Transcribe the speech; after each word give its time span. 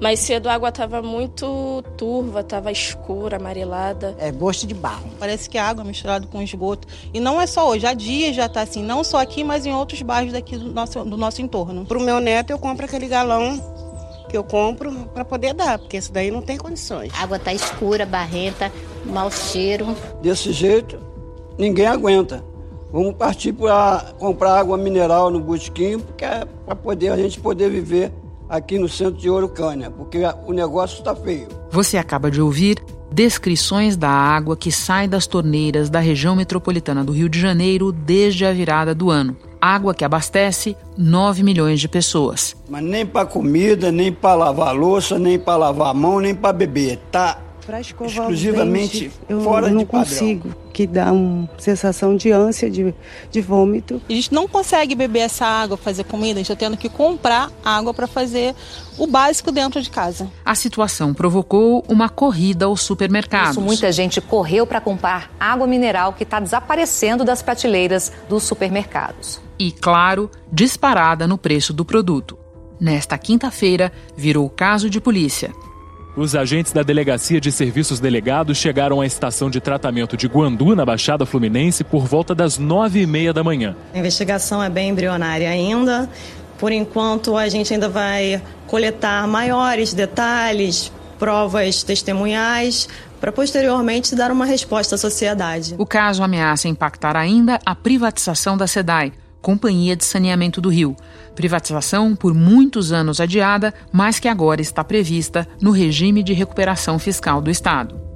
Mais 0.00 0.20
cedo 0.20 0.48
a 0.48 0.54
água 0.54 0.68
estava 0.68 1.02
muito 1.02 1.82
turva, 1.96 2.40
estava 2.40 2.70
escura, 2.70 3.36
amarelada. 3.36 4.14
É 4.18 4.30
gosto 4.30 4.66
de 4.66 4.74
barro. 4.74 5.10
Parece 5.18 5.50
que 5.50 5.58
é 5.58 5.60
água 5.60 5.82
misturada 5.82 6.26
com 6.26 6.40
esgoto. 6.40 6.86
E 7.12 7.18
não 7.18 7.40
é 7.40 7.46
só 7.46 7.68
hoje, 7.68 7.84
há 7.84 7.94
dias 7.94 8.36
já 8.36 8.46
está 8.46 8.62
assim, 8.62 8.82
não 8.82 9.02
só 9.02 9.20
aqui, 9.20 9.42
mas 9.42 9.66
em 9.66 9.74
outros 9.74 10.00
bairros 10.02 10.32
daqui 10.32 10.56
do 10.56 10.72
nosso, 10.72 11.04
do 11.04 11.16
nosso 11.16 11.42
entorno. 11.42 11.84
Para 11.84 11.98
o 11.98 12.00
meu 12.00 12.20
neto, 12.20 12.50
eu 12.50 12.58
compro 12.58 12.86
aquele 12.86 13.08
galão 13.08 13.60
que 14.28 14.36
eu 14.36 14.44
compro 14.44 14.92
para 15.12 15.24
poder 15.24 15.54
dar, 15.54 15.78
porque 15.78 15.96
isso 15.96 16.12
daí 16.12 16.30
não 16.30 16.42
tem 16.42 16.56
condições. 16.56 17.12
A 17.14 17.22
água 17.22 17.38
está 17.38 17.52
escura, 17.52 18.06
barrenta, 18.06 18.70
mau 19.06 19.30
cheiro. 19.30 19.96
Desse 20.22 20.52
jeito, 20.52 21.00
ninguém 21.58 21.86
aguenta. 21.86 22.44
Vamos 22.92 23.14
partir 23.16 23.52
para 23.52 24.14
comprar 24.18 24.58
água 24.58 24.76
mineral 24.76 25.30
no 25.30 25.40
Busquinho, 25.40 26.00
porque 26.00 26.24
é 26.24 26.46
para 26.64 26.76
poder 26.76 27.10
a 27.10 27.16
gente 27.16 27.38
poder 27.40 27.68
viver 27.68 28.12
aqui 28.48 28.78
no 28.78 28.88
centro 28.88 29.20
de 29.20 29.28
Orucânia, 29.28 29.90
porque 29.90 30.18
o 30.46 30.52
negócio 30.52 30.98
está 30.98 31.14
feio. 31.14 31.48
Você 31.70 31.96
acaba 31.96 32.30
de 32.30 32.40
ouvir 32.40 32.78
descrições 33.10 33.96
da 33.96 34.10
água 34.10 34.56
que 34.56 34.70
sai 34.70 35.08
das 35.08 35.26
torneiras 35.26 35.90
da 35.90 35.98
região 35.98 36.36
metropolitana 36.36 37.04
do 37.04 37.12
Rio 37.12 37.28
de 37.28 37.40
Janeiro 37.40 37.90
desde 37.90 38.44
a 38.44 38.52
virada 38.52 38.94
do 38.94 39.10
ano. 39.10 39.36
Água 39.60 39.94
que 39.94 40.04
abastece 40.04 40.76
9 40.96 41.42
milhões 41.42 41.80
de 41.80 41.88
pessoas. 41.88 42.56
Mas 42.68 42.82
nem 42.82 43.04
para 43.04 43.26
comida, 43.26 43.90
nem 43.90 44.12
para 44.12 44.34
lavar 44.34 44.74
louça, 44.74 45.18
nem 45.18 45.38
para 45.38 45.56
lavar 45.56 45.88
a 45.88 45.94
mão, 45.94 46.20
nem 46.20 46.34
para 46.34 46.52
beber. 46.52 46.98
Tá 47.10 47.40
para 47.68 47.82
escovar 47.82 48.08
exclusivamente 48.08 49.00
dente, 49.00 49.20
eu 49.28 49.42
fora 49.42 49.68
não 49.68 49.80
de 49.80 49.84
padrão. 49.84 50.02
consigo, 50.02 50.54
que 50.72 50.86
dá 50.86 51.12
uma 51.12 51.46
sensação 51.58 52.16
de 52.16 52.32
ânsia, 52.32 52.70
de, 52.70 52.94
de 53.30 53.40
vômito. 53.42 54.00
A 54.08 54.12
gente 54.14 54.32
não 54.32 54.48
consegue 54.48 54.94
beber 54.94 55.18
essa 55.18 55.44
água, 55.44 55.76
fazer 55.76 56.04
comida, 56.04 56.40
a 56.40 56.42
gente 56.42 56.50
está 56.50 56.56
tendo 56.56 56.78
que 56.78 56.88
comprar 56.88 57.50
água 57.62 57.92
para 57.92 58.06
fazer 58.06 58.54
o 58.96 59.06
básico 59.06 59.52
dentro 59.52 59.82
de 59.82 59.90
casa. 59.90 60.32
A 60.42 60.54
situação 60.54 61.12
provocou 61.12 61.84
uma 61.90 62.08
corrida 62.08 62.64
aos 62.64 62.80
supermercados. 62.80 63.50
Isso, 63.50 63.60
muita 63.60 63.92
gente 63.92 64.18
correu 64.18 64.66
para 64.66 64.80
comprar 64.80 65.30
água 65.38 65.66
mineral 65.66 66.14
que 66.14 66.22
está 66.22 66.40
desaparecendo 66.40 67.22
das 67.22 67.42
prateleiras 67.42 68.10
dos 68.30 68.44
supermercados. 68.44 69.42
E, 69.58 69.72
claro, 69.72 70.30
disparada 70.50 71.26
no 71.26 71.36
preço 71.36 71.74
do 71.74 71.84
produto. 71.84 72.38
Nesta 72.80 73.18
quinta-feira, 73.18 73.92
virou 74.16 74.48
caso 74.48 74.88
de 74.88 75.02
polícia. 75.02 75.52
Os 76.18 76.34
agentes 76.34 76.72
da 76.72 76.82
Delegacia 76.82 77.40
de 77.40 77.52
Serviços 77.52 78.00
Delegados 78.00 78.58
chegaram 78.58 79.00
à 79.00 79.06
estação 79.06 79.48
de 79.48 79.60
tratamento 79.60 80.16
de 80.16 80.26
Guandu, 80.26 80.74
na 80.74 80.84
Baixada 80.84 81.24
Fluminense, 81.24 81.84
por 81.84 82.08
volta 82.08 82.34
das 82.34 82.58
nove 82.58 83.02
e 83.02 83.06
meia 83.06 83.32
da 83.32 83.44
manhã. 83.44 83.76
A 83.94 83.98
investigação 84.00 84.60
é 84.60 84.68
bem 84.68 84.88
embrionária 84.88 85.48
ainda. 85.48 86.10
Por 86.58 86.72
enquanto, 86.72 87.36
a 87.36 87.48
gente 87.48 87.72
ainda 87.72 87.88
vai 87.88 88.42
coletar 88.66 89.28
maiores 89.28 89.94
detalhes, 89.94 90.90
provas 91.20 91.84
testemunhais, 91.84 92.88
para 93.20 93.30
posteriormente 93.30 94.16
dar 94.16 94.32
uma 94.32 94.44
resposta 94.44 94.96
à 94.96 94.98
sociedade. 94.98 95.76
O 95.78 95.86
caso 95.86 96.24
ameaça 96.24 96.66
impactar 96.66 97.14
ainda 97.14 97.60
a 97.64 97.76
privatização 97.76 98.56
da 98.56 98.66
SEDAI, 98.66 99.12
Companhia 99.40 99.96
de 99.96 100.04
Saneamento 100.04 100.60
do 100.60 100.68
Rio. 100.68 100.96
Privatização 101.34 102.16
por 102.16 102.34
muitos 102.34 102.92
anos 102.92 103.20
adiada, 103.20 103.72
mas 103.92 104.18
que 104.18 104.28
agora 104.28 104.60
está 104.60 104.82
prevista 104.82 105.46
no 105.60 105.70
regime 105.70 106.22
de 106.22 106.32
recuperação 106.32 106.98
fiscal 106.98 107.40
do 107.40 107.50
Estado. 107.50 108.08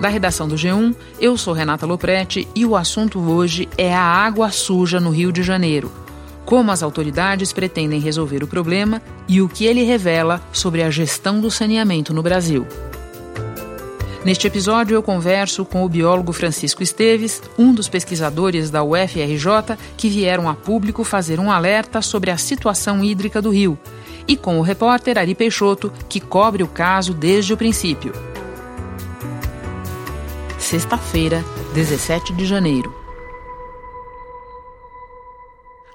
Da 0.00 0.08
redação 0.08 0.48
do 0.48 0.54
G1, 0.54 0.96
eu 1.20 1.36
sou 1.36 1.52
Renata 1.52 1.84
Loprete 1.84 2.48
e 2.54 2.64
o 2.64 2.74
assunto 2.74 3.20
hoje 3.20 3.68
é 3.76 3.94
a 3.94 4.02
água 4.02 4.50
suja 4.50 4.98
no 4.98 5.10
Rio 5.10 5.30
de 5.30 5.42
Janeiro. 5.42 5.92
Como 6.46 6.70
as 6.70 6.82
autoridades 6.82 7.52
pretendem 7.52 8.00
resolver 8.00 8.42
o 8.42 8.46
problema 8.46 9.02
e 9.28 9.42
o 9.42 9.48
que 9.48 9.66
ele 9.66 9.82
revela 9.82 10.40
sobre 10.54 10.82
a 10.82 10.90
gestão 10.90 11.38
do 11.38 11.50
saneamento 11.50 12.14
no 12.14 12.22
Brasil. 12.22 12.66
Neste 14.24 14.46
episódio, 14.46 14.94
eu 14.94 15.02
converso 15.02 15.64
com 15.64 15.82
o 15.82 15.88
biólogo 15.88 16.30
Francisco 16.32 16.82
Esteves, 16.82 17.42
um 17.58 17.72
dos 17.72 17.88
pesquisadores 17.88 18.70
da 18.70 18.82
UFRJ 18.84 19.78
que 19.96 20.10
vieram 20.10 20.46
a 20.46 20.54
público 20.54 21.02
fazer 21.04 21.40
um 21.40 21.50
alerta 21.50 22.02
sobre 22.02 22.30
a 22.30 22.36
situação 22.36 23.02
hídrica 23.02 23.40
do 23.40 23.48
rio, 23.48 23.78
e 24.28 24.36
com 24.36 24.58
o 24.58 24.62
repórter 24.62 25.16
Ari 25.16 25.34
Peixoto, 25.34 25.90
que 26.06 26.20
cobre 26.20 26.62
o 26.62 26.68
caso 26.68 27.14
desde 27.14 27.54
o 27.54 27.56
princípio. 27.56 28.12
Sexta-feira, 30.58 31.42
17 31.74 32.34
de 32.34 32.44
janeiro. 32.44 32.94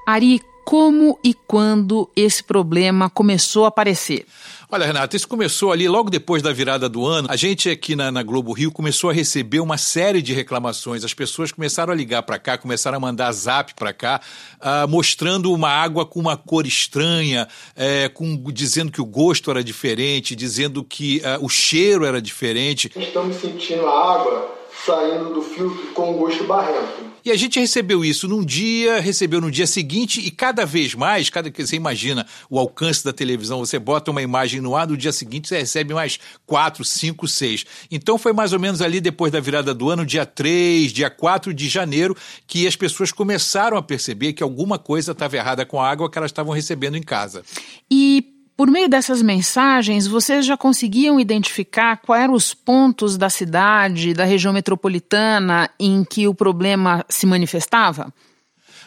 Ari, 0.04 0.42
como 0.66 1.18
e 1.24 1.34
quando 1.34 2.10
esse 2.16 2.44
problema 2.44 3.08
começou 3.08 3.66
a 3.66 3.68
aparecer? 3.68 4.26
Olha, 4.72 4.88
Renato, 4.88 5.16
isso 5.16 5.28
começou 5.28 5.72
ali 5.72 5.88
logo 5.88 6.10
depois 6.10 6.42
da 6.42 6.52
virada 6.52 6.90
do 6.90 7.06
ano. 7.06 7.28
A 7.30 7.36
gente 7.36 7.70
aqui 7.70 7.96
na, 7.96 8.12
na, 8.12 8.24
Globo 8.24 8.52
Rio 8.52 8.72
começou 8.72 9.12
a 9.12 9.14
receber 9.14 9.60
uma 9.60 9.78
série 9.78 10.24
de 10.24 10.34
reclamações. 10.34 11.04
As 11.04 11.14
pessoas 11.14 11.52
começaram 11.52 11.94
a 11.94 11.96
ligar 11.96 12.24
para 12.24 12.40
cá, 12.40 12.58
começaram 12.58 12.98
a 12.98 13.00
mandar 13.00 13.32
zap 13.32 13.76
para 13.76 13.94
cá, 13.94 14.20
uh, 14.60 14.88
mostrando 14.90 15.54
uma 15.54 15.70
água 15.70 16.04
com 16.04 16.20
uma 16.20 16.36
cor 16.36 16.66
estranha, 16.66 17.48
é, 17.76 18.10
com, 18.10 18.36
dizendo 18.52 18.92
que 18.92 19.00
o 19.00 19.06
gosto 19.06 19.52
era 19.52 19.64
diferente, 19.64 20.36
dizendo 20.36 20.84
que 20.84 21.20
uh, 21.20 21.46
o 21.46 21.48
cheiro 21.48 22.04
era 22.04 22.20
diferente. 22.20 22.92
Estamos 22.96 23.36
sentindo 23.36 23.86
a 23.86 24.14
água 24.16 24.56
saindo 24.84 25.32
do 25.36 25.42
filtro 25.44 25.94
com 25.94 26.14
gosto 26.14 26.44
barrento. 26.44 27.15
E 27.26 27.32
a 27.32 27.36
gente 27.36 27.60
recebeu 27.60 28.06
isso 28.06 28.28
num 28.28 28.46
dia, 28.46 29.00
recebeu 29.00 29.42
no 29.42 29.50
dia 29.50 29.66
seguinte 29.66 30.22
e 30.22 30.30
cada 30.30 30.64
vez 30.64 30.94
mais, 30.94 31.28
cada 31.28 31.50
que 31.50 31.66
você 31.66 31.76
imagina 31.76 32.24
o 32.52 32.60
alcance 32.60 33.04
da 33.04 33.12
televisão, 33.12 33.58
você 33.58 33.80
bota 33.80 34.12
uma 34.12 34.22
imagem 34.22 34.62
no 34.62 34.76
ar, 34.76 34.88
no 34.88 34.96
dia 34.96 35.12
seguinte 35.12 35.48
você 35.48 35.58
recebe 35.58 35.92
mais 35.92 36.20
quatro, 36.46 36.86
cinco, 36.86 37.28
seis. 37.28 37.66
Então 37.90 38.20
foi 38.20 38.32
mais 38.32 38.54
ou 38.54 38.60
menos 38.60 38.80
ali 38.80 39.02
depois 39.02 39.32
da 39.32 39.40
virada 39.40 39.74
do 39.74 39.90
ano, 39.90 40.06
dia 40.06 40.24
3, 40.24 40.94
dia 40.94 41.10
4 41.10 41.52
de 41.52 41.68
janeiro, 41.68 42.16
que 42.46 42.68
as 42.68 42.76
pessoas 42.76 43.12
começaram 43.12 43.76
a 43.76 43.82
perceber 43.82 44.34
que 44.34 44.44
alguma 44.44 44.78
coisa 44.78 45.12
estava 45.12 45.36
errada 45.36 45.66
com 45.66 45.82
a 45.82 45.90
água 45.90 46.12
que 46.12 46.20
elas 46.20 46.30
estavam 46.30 46.54
recebendo 46.54 46.96
em 46.96 47.02
casa. 47.02 47.44
E 47.90 48.35
por 48.58 48.72
meio 48.72 48.88
dessas 48.88 49.22
mensagens, 49.22 50.08
vocês 50.08 50.46
já 50.46 50.56
conseguiam 50.56 51.20
identificar 51.20 51.98
quais 51.98 52.24
eram 52.24 52.34
os 52.34 52.54
pontos 52.54 53.18
da 53.18 53.30
cidade, 53.30 54.14
da 54.14 54.24
região 54.24 54.54
metropolitana, 54.54 55.70
em 55.80 56.04
que 56.04 56.28
o 56.28 56.34
problema 56.34 57.06
se 57.10 57.26
manifestava? 57.26 58.14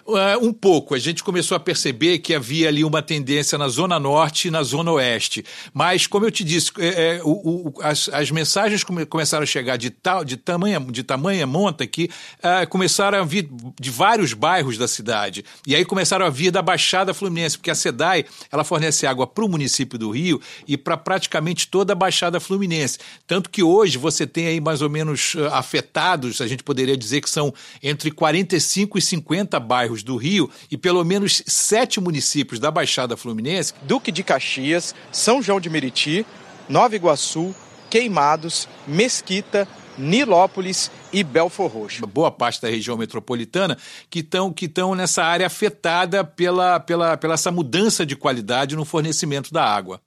Uh, 0.08 0.42
um 0.42 0.54
pouco. 0.54 0.94
A 0.94 0.98
gente 0.98 1.22
começou 1.22 1.54
a 1.54 1.60
perceber 1.60 2.20
que 2.20 2.34
havia 2.34 2.68
ali 2.68 2.82
uma 2.82 3.02
tendência 3.02 3.58
na 3.58 3.68
Zona 3.68 4.00
Norte 4.00 4.48
e 4.48 4.50
na 4.50 4.62
Zona 4.62 4.90
Oeste. 4.92 5.44
Mas, 5.74 6.06
como 6.06 6.24
eu 6.24 6.30
te 6.30 6.42
disse, 6.42 6.72
é, 6.78 7.16
é, 7.16 7.20
o, 7.22 7.28
o, 7.68 7.74
as, 7.82 8.08
as, 8.08 8.30
mensagens 8.30 8.82
come, 8.82 9.04
começaram 9.04 9.42
a 9.42 9.46
chegar 9.46 9.76
de, 9.76 9.90
tal, 9.90 10.24
de, 10.24 10.38
tamanha, 10.38 10.80
de 10.80 11.02
tamanha 11.02 11.46
monta 11.46 11.86
que 11.86 12.08
uh, 12.38 12.66
começaram 12.70 13.18
a 13.18 13.22
vir 13.22 13.50
de 13.78 13.90
vários 13.90 14.32
bairros 14.32 14.78
da 14.78 14.88
cidade. 14.88 15.44
E 15.66 15.76
aí 15.76 15.84
começaram 15.84 16.24
a 16.24 16.30
vir 16.30 16.50
da 16.50 16.62
Baixada 16.62 17.12
Fluminense, 17.12 17.58
porque 17.58 17.70
a 17.70 17.74
SEDAI 17.74 18.24
ela 18.50 18.64
fornece 18.64 19.06
água 19.06 19.26
para 19.26 19.44
o 19.44 19.48
município 19.48 19.98
do 19.98 20.10
Rio 20.10 20.40
e 20.66 20.78
para 20.78 20.96
praticamente 20.96 21.68
toda 21.68 21.92
a 21.92 21.96
Baixada 21.96 22.40
Fluminense. 22.40 22.98
Tanto 23.26 23.50
que 23.50 23.62
hoje 23.62 23.98
você 23.98 24.26
tem 24.26 24.46
aí 24.46 24.58
mais 24.58 24.80
ou 24.80 24.88
menos 24.88 25.34
uh, 25.34 25.48
afetados, 25.52 26.40
a 26.40 26.46
gente 26.46 26.62
poderia 26.62 26.96
dizer 26.96 27.20
que 27.20 27.28
são 27.28 27.52
entre 27.82 28.10
45 28.10 28.96
e 28.96 29.02
50 29.02 29.60
bairros 29.60 29.97
do 30.02 30.16
Rio 30.16 30.50
e 30.70 30.76
pelo 30.76 31.04
menos 31.04 31.42
sete 31.46 32.00
municípios 32.00 32.60
da 32.60 32.70
Baixada 32.70 33.16
Fluminense. 33.16 33.74
Duque 33.82 34.12
de 34.12 34.22
Caxias, 34.22 34.94
São 35.12 35.42
João 35.42 35.60
de 35.60 35.70
Meriti, 35.70 36.26
Nova 36.68 36.94
Iguaçu, 36.94 37.54
Queimados, 37.90 38.68
Mesquita, 38.86 39.66
Nilópolis 39.98 40.90
e 41.12 41.24
Belfor 41.24 41.70
Roxo. 41.70 42.06
Boa 42.06 42.30
parte 42.30 42.62
da 42.62 42.68
região 42.68 42.96
metropolitana 42.96 43.76
que 44.08 44.20
estão 44.20 44.52
que 44.52 44.70
nessa 44.96 45.24
área 45.24 45.46
afetada 45.46 46.22
pela, 46.22 46.78
pela, 46.78 47.16
pela 47.16 47.34
essa 47.34 47.50
mudança 47.50 48.06
de 48.06 48.14
qualidade 48.14 48.76
no 48.76 48.84
fornecimento 48.84 49.52
da 49.52 49.64
água. 49.64 50.00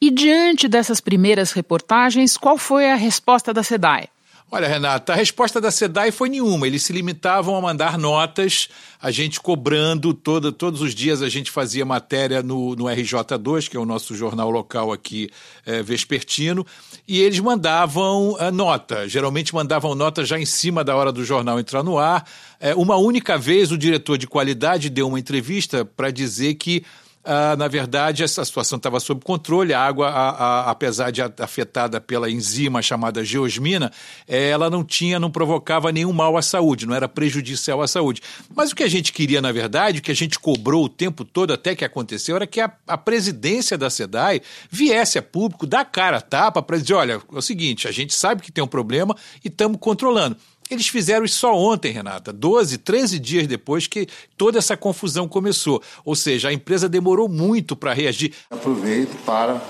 E 0.00 0.10
diante 0.10 0.66
dessas 0.66 1.00
primeiras 1.00 1.52
reportagens, 1.52 2.36
qual 2.36 2.58
foi 2.58 2.90
a 2.90 2.96
resposta 2.96 3.54
da 3.54 3.62
SEDAI? 3.62 4.08
Olha, 4.48 4.68
Renata, 4.68 5.12
a 5.12 5.16
resposta 5.16 5.60
da 5.60 5.72
SEDAI 5.72 6.12
foi 6.12 6.28
nenhuma. 6.28 6.68
Eles 6.68 6.84
se 6.84 6.92
limitavam 6.92 7.56
a 7.56 7.60
mandar 7.60 7.98
notas, 7.98 8.68
a 9.02 9.10
gente 9.10 9.40
cobrando, 9.40 10.14
toda, 10.14 10.52
todos 10.52 10.80
os 10.80 10.94
dias 10.94 11.20
a 11.20 11.28
gente 11.28 11.50
fazia 11.50 11.84
matéria 11.84 12.44
no, 12.44 12.76
no 12.76 12.84
RJ2, 12.84 13.68
que 13.68 13.76
é 13.76 13.80
o 13.80 13.84
nosso 13.84 14.14
jornal 14.14 14.48
local 14.48 14.92
aqui 14.92 15.28
é, 15.66 15.82
vespertino, 15.82 16.64
e 17.08 17.20
eles 17.20 17.40
mandavam 17.40 18.36
a 18.38 18.52
nota. 18.52 19.08
Geralmente 19.08 19.52
mandavam 19.52 19.96
nota 19.96 20.24
já 20.24 20.38
em 20.38 20.46
cima 20.46 20.84
da 20.84 20.94
hora 20.94 21.10
do 21.10 21.24
jornal 21.24 21.58
entrar 21.58 21.82
no 21.82 21.98
ar. 21.98 22.24
É, 22.60 22.72
uma 22.72 22.96
única 22.96 23.36
vez 23.36 23.72
o 23.72 23.76
diretor 23.76 24.16
de 24.16 24.28
qualidade 24.28 24.88
deu 24.88 25.08
uma 25.08 25.18
entrevista 25.18 25.84
para 25.84 26.12
dizer 26.12 26.54
que 26.54 26.84
ah, 27.28 27.56
na 27.56 27.66
verdade, 27.66 28.22
essa 28.22 28.44
situação 28.44 28.76
estava 28.76 29.00
sob 29.00 29.24
controle. 29.24 29.74
A 29.74 29.80
água, 29.80 30.08
a, 30.08 30.30
a, 30.30 30.70
apesar 30.70 31.10
de 31.10 31.20
afetada 31.20 32.00
pela 32.00 32.30
enzima 32.30 32.80
chamada 32.80 33.24
geosmina, 33.24 33.90
ela 34.28 34.70
não 34.70 34.84
tinha, 34.84 35.18
não 35.18 35.28
provocava 35.28 35.90
nenhum 35.90 36.12
mal 36.12 36.36
à 36.36 36.42
saúde, 36.42 36.86
não 36.86 36.94
era 36.94 37.08
prejudicial 37.08 37.82
à 37.82 37.88
saúde. 37.88 38.22
Mas 38.54 38.70
o 38.70 38.76
que 38.76 38.84
a 38.84 38.88
gente 38.88 39.12
queria, 39.12 39.42
na 39.42 39.50
verdade, 39.50 39.98
o 39.98 40.02
que 40.02 40.12
a 40.12 40.14
gente 40.14 40.38
cobrou 40.38 40.84
o 40.84 40.88
tempo 40.88 41.24
todo 41.24 41.52
até 41.52 41.74
que 41.74 41.84
aconteceu, 41.84 42.36
era 42.36 42.46
que 42.46 42.60
a, 42.60 42.72
a 42.86 42.96
presidência 42.96 43.76
da 43.76 43.90
SEDAI 43.90 44.40
viesse 44.70 45.18
a 45.18 45.22
público, 45.22 45.66
dar 45.66 45.84
cara 45.84 46.18
a 46.18 46.20
tapa 46.20 46.62
para 46.62 46.78
dizer: 46.78 46.94
olha, 46.94 47.14
é 47.14 47.20
o 47.36 47.42
seguinte, 47.42 47.88
a 47.88 47.92
gente 47.92 48.14
sabe 48.14 48.40
que 48.40 48.52
tem 48.52 48.62
um 48.62 48.68
problema 48.68 49.16
e 49.44 49.48
estamos 49.48 49.78
controlando. 49.80 50.36
Eles 50.70 50.88
fizeram 50.88 51.24
isso 51.24 51.38
só 51.38 51.54
ontem, 51.56 51.92
Renata, 51.92 52.32
12, 52.32 52.78
13 52.78 53.18
dias 53.18 53.46
depois 53.46 53.86
que 53.86 54.06
toda 54.36 54.58
essa 54.58 54.76
confusão 54.76 55.28
começou. 55.28 55.80
Ou 56.04 56.16
seja, 56.16 56.48
a 56.48 56.52
empresa 56.52 56.88
demorou 56.88 57.28
muito 57.28 57.76
para 57.76 57.92
reagir. 57.92 58.34
Aproveito 58.50 59.16
para 59.24 59.62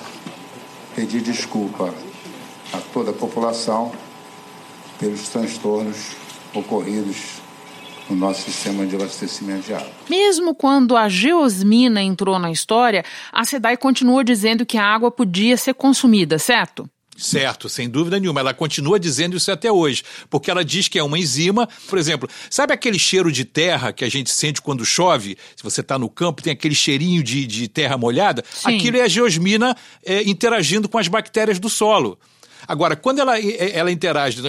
pedir 0.95 1.21
desculpa 1.21 1.93
a 2.73 2.79
toda 2.93 3.11
a 3.11 3.15
população 3.15 3.93
pelos 4.99 5.29
transtornos 5.29 6.17
ocorridos 6.55 7.47
no 8.09 8.17
nosso 8.17 8.43
sistema 8.43 8.87
de 8.87 8.95
abastecimento 8.95 9.67
de 9.67 9.75
água. 9.75 9.91
Mesmo 10.09 10.55
quando 10.55 10.97
a 10.97 11.09
geosmina 11.09 12.03
entrou 12.03 12.39
na 12.39 12.51
história, 12.51 13.05
a 13.33 13.45
SEDAI 13.45 13.77
continuou 13.77 14.23
dizendo 14.23 14.65
que 14.65 14.79
a 14.79 14.85
água 14.85 15.11
podia 15.11 15.57
ser 15.57 15.75
consumida, 15.75 16.39
certo? 16.39 16.89
Certo, 17.17 17.69
sem 17.69 17.89
dúvida 17.89 18.19
nenhuma. 18.19 18.41
Ela 18.41 18.55
continua 18.55 18.99
dizendo 19.01 19.37
isso 19.37 19.51
até 19.51 19.71
hoje, 19.71 20.03
porque 20.29 20.51
ela 20.51 20.65
diz 20.65 20.89
que 20.89 20.99
é 20.99 21.03
uma 21.03 21.19
enzima. 21.19 21.69
Por 21.89 21.99
exemplo, 21.99 22.29
sabe 22.51 22.73
aquele 22.73 22.99
cheiro 22.99 23.33
de 23.33 23.45
terra 23.45 23.93
que 23.93 24.05
a 24.05 24.09
gente 24.09 24.31
sente 24.31 24.61
quando 24.61 24.85
chove? 24.85 25.37
Se 25.57 25.63
você 25.63 25.81
está 25.81 25.99
no 25.99 26.09
campo, 26.09 26.43
tem 26.43 26.53
aquele 26.53 26.75
cheirinho 26.75 27.23
de, 27.23 27.47
de 27.47 27.69
terra 27.69 27.97
molhada? 27.97 28.45
Sim. 28.51 28.77
Aquilo 28.77 28.99
é 28.99 29.03
a 29.03 29.09
geosmina 29.09 29.77
é, 30.05 30.23
interagindo 30.23 30.89
com 30.89 30.99
as 30.99 31.09
bactérias 31.09 31.59
do 31.59 31.71
solo. 31.71 32.19
Agora, 32.67 32.97
quando 32.97 33.21
ela, 33.21 33.39
ela 33.41 33.91
interage 33.91 34.43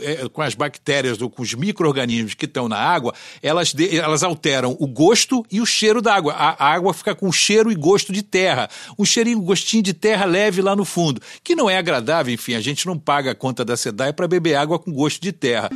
é, 0.00 0.28
com 0.28 0.42
as 0.42 0.54
bactérias 0.54 1.20
ou 1.20 1.30
com 1.30 1.42
os 1.42 1.54
micro-organismos 1.54 2.34
que 2.34 2.44
estão 2.44 2.68
na 2.68 2.78
água, 2.78 3.14
elas, 3.42 3.74
elas 3.92 4.22
alteram 4.22 4.76
o 4.78 4.86
gosto 4.86 5.44
e 5.50 5.60
o 5.60 5.66
cheiro 5.66 6.00
da 6.00 6.14
água. 6.14 6.32
A, 6.34 6.72
água 6.72 6.94
fica 6.94 7.14
com 7.14 7.30
cheiro 7.32 7.70
e 7.70 7.74
gosto 7.74 8.12
de 8.12 8.22
terra. 8.22 8.68
Um 8.98 9.04
cheirinho, 9.04 9.38
um 9.38 9.44
gostinho 9.44 9.82
de 9.82 9.92
terra 9.92 10.24
leve 10.24 10.62
lá 10.62 10.76
no 10.76 10.84
fundo, 10.84 11.20
que 11.42 11.54
não 11.54 11.68
é 11.68 11.76
agradável, 11.76 12.32
enfim, 12.32 12.54
a 12.54 12.60
gente 12.60 12.86
não 12.86 12.98
paga 12.98 13.32
a 13.32 13.34
conta 13.34 13.64
da 13.64 13.76
SEDAI 13.76 14.12
para 14.12 14.28
beber 14.28 14.54
água 14.54 14.78
com 14.78 14.92
gosto 14.92 15.20
de 15.20 15.32
terra 15.32 15.70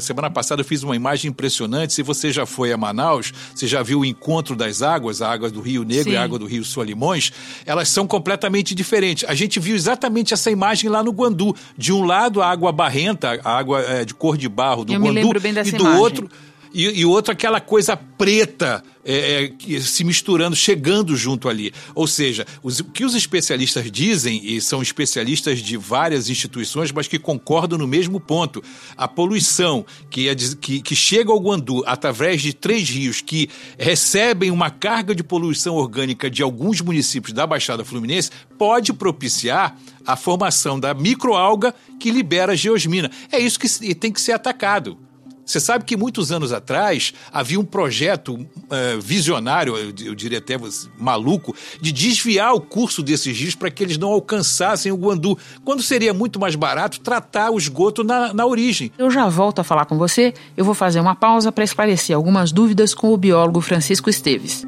semana 0.00 0.30
passada 0.30 0.60
eu 0.60 0.64
fiz 0.64 0.82
uma 0.82 0.94
imagem 0.94 1.30
impressionante. 1.30 1.92
Se 1.92 2.02
você 2.02 2.30
já 2.30 2.46
foi 2.46 2.72
a 2.72 2.76
Manaus, 2.76 3.32
você 3.54 3.66
já 3.66 3.82
viu 3.82 4.00
o 4.00 4.04
encontro 4.04 4.54
das 4.54 4.82
águas, 4.82 5.22
a 5.22 5.30
água 5.30 5.50
do 5.50 5.60
Rio 5.60 5.84
Negro 5.84 6.04
Sim. 6.04 6.10
e 6.12 6.16
a 6.16 6.22
água 6.22 6.38
do 6.38 6.46
Rio 6.46 6.64
Solimões, 6.64 7.32
elas 7.64 7.88
são 7.88 8.06
completamente 8.06 8.74
diferentes. 8.74 9.28
A 9.28 9.34
gente 9.34 9.58
viu 9.58 9.74
exatamente 9.74 10.34
essa 10.34 10.50
imagem 10.50 10.90
lá 10.90 11.02
no 11.02 11.12
Guandu. 11.12 11.54
De 11.76 11.92
um 11.92 12.04
lado, 12.04 12.42
a 12.42 12.50
água 12.50 12.72
barrenta, 12.72 13.40
a 13.44 13.56
água 13.56 13.80
é, 13.80 14.04
de 14.04 14.14
cor 14.14 14.36
de 14.36 14.48
barro 14.48 14.84
do 14.84 14.92
eu 14.92 15.00
Guandu, 15.00 15.20
e 15.20 15.72
do 15.72 15.84
imagem. 15.84 16.00
outro 16.00 16.30
e, 16.72 17.00
e 17.00 17.04
outro 17.04 17.32
aquela 17.32 17.60
coisa 17.60 17.96
preta 17.96 18.82
é, 19.10 19.52
é, 19.66 19.80
se 19.80 20.04
misturando, 20.04 20.54
chegando 20.54 21.16
junto 21.16 21.48
ali. 21.48 21.72
Ou 21.94 22.06
seja, 22.06 22.46
o 22.62 22.70
que 22.70 23.06
os 23.06 23.14
especialistas 23.14 23.90
dizem, 23.90 24.40
e 24.44 24.60
são 24.60 24.82
especialistas 24.82 25.60
de 25.60 25.78
várias 25.78 26.28
instituições, 26.28 26.92
mas 26.92 27.08
que 27.08 27.18
concordam 27.18 27.78
no 27.78 27.86
mesmo 27.86 28.20
ponto, 28.20 28.62
a 28.96 29.08
poluição 29.08 29.86
que, 30.10 30.28
é, 30.28 30.34
que, 30.34 30.82
que 30.82 30.94
chega 30.94 31.32
ao 31.32 31.40
Guandu 31.40 31.82
através 31.86 32.42
de 32.42 32.52
três 32.52 32.90
rios 32.90 33.22
que 33.22 33.48
recebem 33.78 34.50
uma 34.50 34.70
carga 34.70 35.14
de 35.14 35.24
poluição 35.24 35.74
orgânica 35.76 36.28
de 36.28 36.42
alguns 36.42 36.82
municípios 36.82 37.32
da 37.32 37.46
Baixada 37.46 37.86
Fluminense 37.86 38.30
pode 38.58 38.92
propiciar 38.92 39.74
a 40.04 40.16
formação 40.16 40.78
da 40.78 40.92
microalga 40.92 41.74
que 41.98 42.10
libera 42.10 42.52
a 42.52 42.56
geosmina. 42.56 43.10
É 43.32 43.38
isso 43.38 43.58
que 43.58 43.94
tem 43.94 44.12
que 44.12 44.20
ser 44.20 44.32
atacado. 44.32 45.07
Você 45.48 45.60
sabe 45.60 45.86
que 45.86 45.96
muitos 45.96 46.30
anos 46.30 46.52
atrás 46.52 47.14
havia 47.32 47.58
um 47.58 47.64
projeto 47.64 48.34
uh, 48.34 49.00
visionário, 49.00 49.78
eu, 49.78 50.14
diria 50.14 50.36
até 50.36 50.56
maluco, 50.98 51.56
de 51.80 51.90
desviar 51.90 52.52
o 52.52 52.60
curso 52.60 53.02
desses 53.02 53.34
rios 53.34 53.54
para 53.54 53.70
que 53.70 53.82
eles 53.82 53.96
não 53.96 54.08
alcançassem 54.10 54.92
o 54.92 54.96
Guandu, 54.96 55.38
quando 55.64 55.82
seria 55.82 56.12
muito 56.12 56.38
mais 56.38 56.54
barato 56.54 57.00
tratar 57.00 57.50
o 57.50 57.56
esgoto 57.56 58.04
na, 58.04 58.34
na 58.34 58.44
origem. 58.44 58.92
Eu 58.98 59.10
já 59.10 59.26
volto 59.26 59.60
a 59.60 59.64
falar 59.64 59.86
com 59.86 59.96
você, 59.96 60.34
eu 60.54 60.66
vou 60.66 60.74
fazer 60.74 61.00
uma 61.00 61.16
pausa 61.16 61.50
para 61.50 61.64
esclarecer 61.64 62.14
algumas 62.14 62.52
dúvidas 62.52 62.92
com 62.92 63.10
o 63.14 63.16
biólogo 63.16 63.62
Francisco 63.62 64.10
Esteves. 64.10 64.66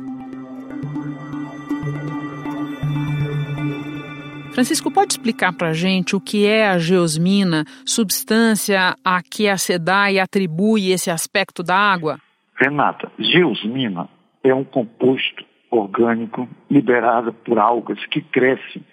Francisco, 4.60 4.90
pode 4.90 5.14
explicar 5.14 5.54
para 5.54 5.68
a 5.68 5.72
gente 5.72 6.14
o 6.14 6.20
que 6.20 6.46
é 6.46 6.68
a 6.68 6.76
geosmina, 6.76 7.64
substância 7.86 8.94
a 9.02 9.22
que 9.22 9.48
a 9.48 9.56
SEDAI 9.56 10.18
atribui 10.18 10.90
esse 10.90 11.10
aspecto 11.10 11.62
da 11.62 11.74
água? 11.74 12.18
Renata, 12.58 13.10
geosmina 13.18 14.06
é 14.44 14.54
um 14.54 14.62
composto 14.62 15.46
orgânico 15.70 16.46
liberado 16.70 17.32
por 17.32 17.58
algas 17.58 18.04
que 18.08 18.20
crescem 18.20 18.84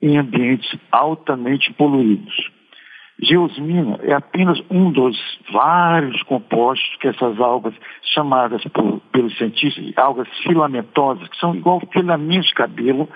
em 0.00 0.16
ambientes 0.16 0.78
altamente 0.92 1.72
poluídos. 1.72 2.52
Geosmina 3.20 4.00
é 4.02 4.12
apenas 4.12 4.60
um 4.70 4.90
dos 4.90 5.16
vários 5.52 6.22
compostos 6.24 6.96
que 6.96 7.08
essas 7.08 7.38
algas, 7.40 7.74
chamadas 8.02 8.62
por, 8.64 9.00
pelos 9.12 9.36
cientistas 9.36 9.84
de 9.84 9.94
algas 9.96 10.28
filamentosas, 10.42 11.28
que 11.28 11.36
são 11.38 11.54
igual 11.54 11.80
filamentos 11.92 12.48
de 12.48 12.54
cabelo, 12.54 13.08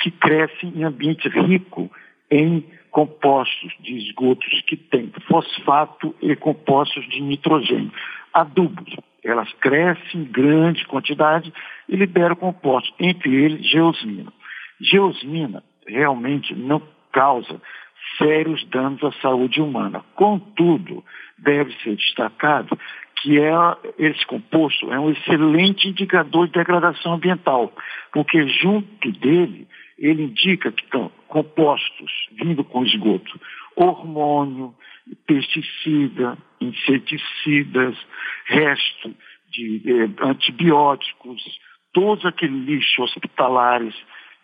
que 0.00 0.10
crescem 0.10 0.72
em 0.74 0.84
ambiente 0.84 1.28
rico 1.28 1.90
em 2.30 2.64
compostos 2.90 3.72
de 3.80 3.96
esgotos 3.96 4.62
que 4.66 4.76
têm 4.76 5.12
fosfato 5.28 6.14
e 6.20 6.34
compostos 6.34 7.06
de 7.08 7.20
nitrogênio, 7.20 7.92
adubos. 8.32 8.96
Elas 9.22 9.52
crescem 9.54 10.22
em 10.22 10.24
grande 10.24 10.84
quantidade 10.86 11.52
e 11.88 11.94
liberam 11.94 12.34
compostos, 12.34 12.92
entre 12.98 13.34
eles 13.34 13.70
geosmina. 13.70 14.32
Geosmina 14.80 15.62
realmente 15.86 16.54
não 16.54 16.82
causa 17.12 17.60
sérios 18.18 18.64
danos 18.70 19.02
à 19.02 19.12
saúde 19.20 19.60
humana. 19.60 20.04
Contudo, 20.14 21.04
deve 21.38 21.72
ser 21.82 21.96
destacado 21.96 22.78
que 23.22 23.38
é, 23.38 23.52
esse 23.98 24.26
composto 24.26 24.92
é 24.92 24.98
um 24.98 25.10
excelente 25.10 25.88
indicador 25.88 26.48
de 26.48 26.54
degradação 26.54 27.14
ambiental, 27.14 27.72
porque 28.12 28.48
junto 28.48 29.12
dele 29.12 29.68
ele 29.96 30.24
indica 30.24 30.72
que 30.72 30.82
estão 30.82 31.10
compostos 31.28 32.10
vindo 32.32 32.64
com 32.64 32.84
esgoto, 32.84 33.40
hormônio, 33.76 34.74
pesticida, 35.26 36.36
inseticidas, 36.60 37.96
resto 38.46 39.14
de 39.50 39.82
eh, 39.86 40.26
antibióticos, 40.26 41.42
todos 41.92 42.24
aqueles 42.24 42.64
lixos 42.66 42.98
hospitalares 42.98 43.94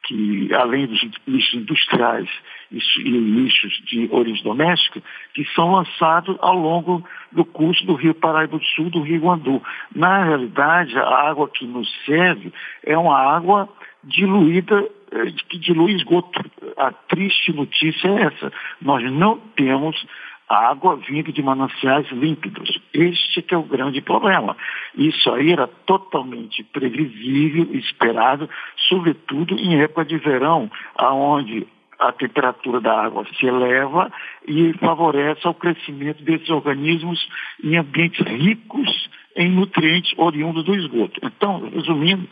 que, 0.08 0.48
além 0.54 0.86
dos 0.86 1.06
lixos 1.26 1.54
industriais 1.54 2.28
e 2.72 2.78
lixos 3.02 3.72
de 3.84 4.08
origem 4.10 4.42
doméstica, 4.42 5.02
que 5.34 5.44
são 5.54 5.72
lançados 5.72 6.34
ao 6.40 6.54
longo 6.54 7.04
do 7.30 7.44
curso 7.44 7.84
do 7.84 7.94
Rio 7.94 8.14
Paraíba 8.14 8.58
do 8.58 8.64
Sul, 8.64 8.88
do 8.88 9.02
Rio 9.02 9.20
Guandu. 9.20 9.62
Na 9.94 10.24
realidade, 10.24 10.98
a 10.98 11.28
água 11.28 11.48
que 11.48 11.66
nos 11.66 11.88
serve 12.06 12.52
é 12.84 12.96
uma 12.96 13.18
água 13.18 13.68
diluída, 14.02 14.88
eh, 15.12 15.32
que 15.48 15.58
dilui 15.58 15.92
esgoto. 15.92 16.42
A 16.78 16.90
triste 16.90 17.52
notícia 17.52 18.08
é 18.08 18.22
essa. 18.22 18.52
Nós 18.80 19.04
não 19.12 19.38
temos 19.56 20.06
água 20.48 20.96
vindo 20.96 21.32
de 21.32 21.42
mananciais 21.42 22.10
límpidos. 22.10 22.80
Este 22.92 23.44
é 23.50 23.56
o 23.56 23.62
grande 23.62 24.00
problema. 24.00 24.56
Isso 24.96 25.30
aí 25.30 25.52
era 25.52 25.66
totalmente 25.66 26.62
previsível, 26.64 27.68
esperado, 27.74 28.48
sobretudo 28.88 29.54
em 29.54 29.80
época 29.80 30.04
de 30.04 30.16
verão, 30.16 30.70
aonde 30.96 31.66
a 31.98 32.12
temperatura 32.12 32.80
da 32.80 33.04
água 33.04 33.26
se 33.38 33.46
eleva 33.46 34.10
e 34.46 34.72
favorece 34.74 35.46
o 35.46 35.54
crescimento 35.54 36.22
desses 36.22 36.48
organismos 36.48 37.28
em 37.62 37.76
ambientes 37.76 38.24
ricos 38.24 39.10
em 39.36 39.50
nutrientes 39.50 40.12
oriundos 40.16 40.64
do 40.64 40.74
esgoto. 40.74 41.20
Então, 41.22 41.68
resumindo, 41.70 42.28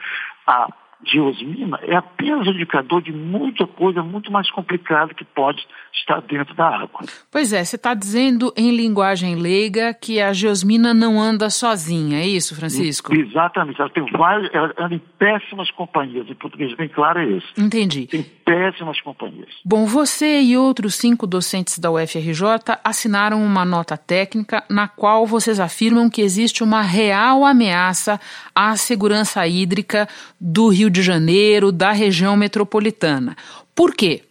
a 0.46 0.68
geosmina 1.04 1.78
é 1.82 1.94
apenas 1.94 2.46
um 2.46 2.50
indicador 2.50 3.02
de 3.02 3.12
muita 3.12 3.66
coisa 3.66 4.02
muito 4.02 4.30
mais 4.30 4.50
complicada 4.50 5.14
que 5.14 5.24
pode 5.24 5.66
estar 5.94 6.20
dentro 6.22 6.54
da 6.54 6.66
água. 6.66 7.00
Pois 7.30 7.52
é, 7.52 7.64
você 7.64 7.76
está 7.76 7.94
dizendo 7.94 8.52
em 8.56 8.70
linguagem 8.70 9.36
leiga 9.36 9.94
que 9.94 10.20
a 10.20 10.32
geosmina 10.32 10.92
não 10.92 11.20
anda 11.20 11.50
sozinha, 11.50 12.18
é 12.18 12.26
isso, 12.26 12.54
Francisco? 12.54 13.14
Exatamente, 13.14 13.80
ela 13.80 13.90
tem 13.90 14.04
várias, 14.12 14.52
ela 14.54 14.72
anda 14.78 14.94
em 14.94 15.02
péssimas 15.18 15.70
companhias, 15.70 16.28
em 16.28 16.34
português 16.34 16.74
bem 16.76 16.88
claro 16.88 17.20
é 17.20 17.36
esse. 17.36 17.46
Entendi. 17.58 18.06
Tem 18.06 18.22
péssimas 18.44 19.00
companhias. 19.00 19.48
Bom, 19.64 19.86
você 19.86 20.40
e 20.40 20.56
outros 20.56 20.94
cinco 20.94 21.26
docentes 21.26 21.78
da 21.78 21.90
UFRJ 21.90 22.78
assinaram 22.84 23.42
uma 23.42 23.64
nota 23.64 23.96
técnica 23.96 24.64
na 24.70 24.86
qual 24.88 25.26
vocês 25.26 25.58
afirmam 25.58 26.08
que 26.08 26.22
existe 26.22 26.62
uma 26.62 26.82
real 26.82 27.44
ameaça 27.44 28.20
à 28.54 28.76
segurança 28.76 29.46
hídrica 29.46 30.08
do 30.40 30.68
Rio 30.68 30.85
de 30.90 31.02
Janeiro, 31.02 31.72
da 31.72 31.92
região 31.92 32.36
metropolitana. 32.36 33.36
Por 33.74 33.94
quê? 33.94 34.22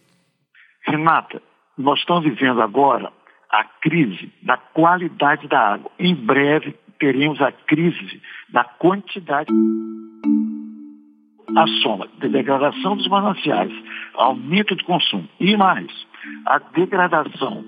Renata, 0.86 1.42
nós 1.76 1.98
estamos 1.98 2.24
vivendo 2.24 2.60
agora 2.62 3.12
a 3.50 3.64
crise 3.82 4.32
da 4.42 4.56
qualidade 4.56 5.48
da 5.48 5.74
água. 5.74 5.90
Em 5.98 6.14
breve 6.14 6.74
teremos 6.98 7.40
a 7.40 7.52
crise 7.52 8.20
da 8.50 8.64
quantidade. 8.64 9.50
A 11.56 11.66
soma 11.82 12.08
da 12.18 12.28
degradação 12.28 12.96
dos 12.96 13.08
mananciais, 13.08 13.72
aumento 14.14 14.74
do 14.74 14.84
consumo 14.84 15.28
e 15.40 15.56
mais, 15.56 15.86
a 16.44 16.58
degradação 16.58 17.64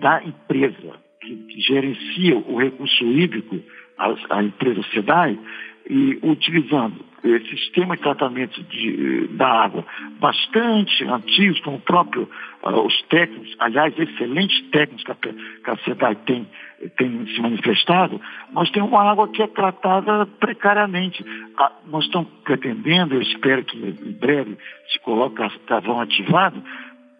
da 0.00 0.22
empresa 0.24 0.98
que 1.20 1.60
gerencia 1.60 2.38
o 2.38 2.58
recurso 2.58 3.04
hídrico, 3.04 3.60
a, 3.98 4.36
a 4.36 4.42
empresa 4.42 4.82
SEDAI, 4.92 5.38
e 5.88 6.18
utilizando 6.22 7.04
esse 7.22 7.48
sistema 7.56 7.96
de 7.96 8.02
tratamento 8.02 8.62
de, 8.64 9.28
da 9.28 9.46
água 9.46 9.84
bastante 10.18 11.04
antigos, 11.04 11.60
como 11.60 11.78
próprio 11.80 12.28
uh, 12.62 12.80
os 12.80 13.02
técnicos, 13.02 13.54
aliás, 13.58 13.96
excelentes 13.98 14.60
técnicos 14.70 15.04
que 15.04 15.12
a, 15.12 15.14
que 15.14 16.04
a 16.04 16.14
tem, 16.14 16.46
tem 16.96 17.26
se 17.26 17.40
manifestado, 17.40 18.20
nós 18.52 18.70
temos 18.70 18.90
uma 18.90 19.10
água 19.10 19.28
que 19.28 19.42
é 19.42 19.46
tratada 19.46 20.26
precariamente. 20.38 21.24
Ah, 21.58 21.72
nós 21.86 22.04
estamos 22.04 22.28
pretendendo, 22.44 23.14
eu 23.14 23.22
espero 23.22 23.64
que 23.64 23.76
em 23.76 24.12
breve 24.12 24.56
se 24.90 24.98
coloque 25.00 25.42
carvão 25.66 26.00
ativado, 26.00 26.62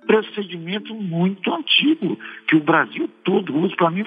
procedimento 0.07 0.95
muito 0.95 1.52
antigo, 1.55 2.19
que 2.49 2.57
o 2.57 2.61
Brasil 2.61 3.09
todo 3.23 3.57
usa. 3.57 3.76
Para 3.76 3.90
mim, 3.90 4.05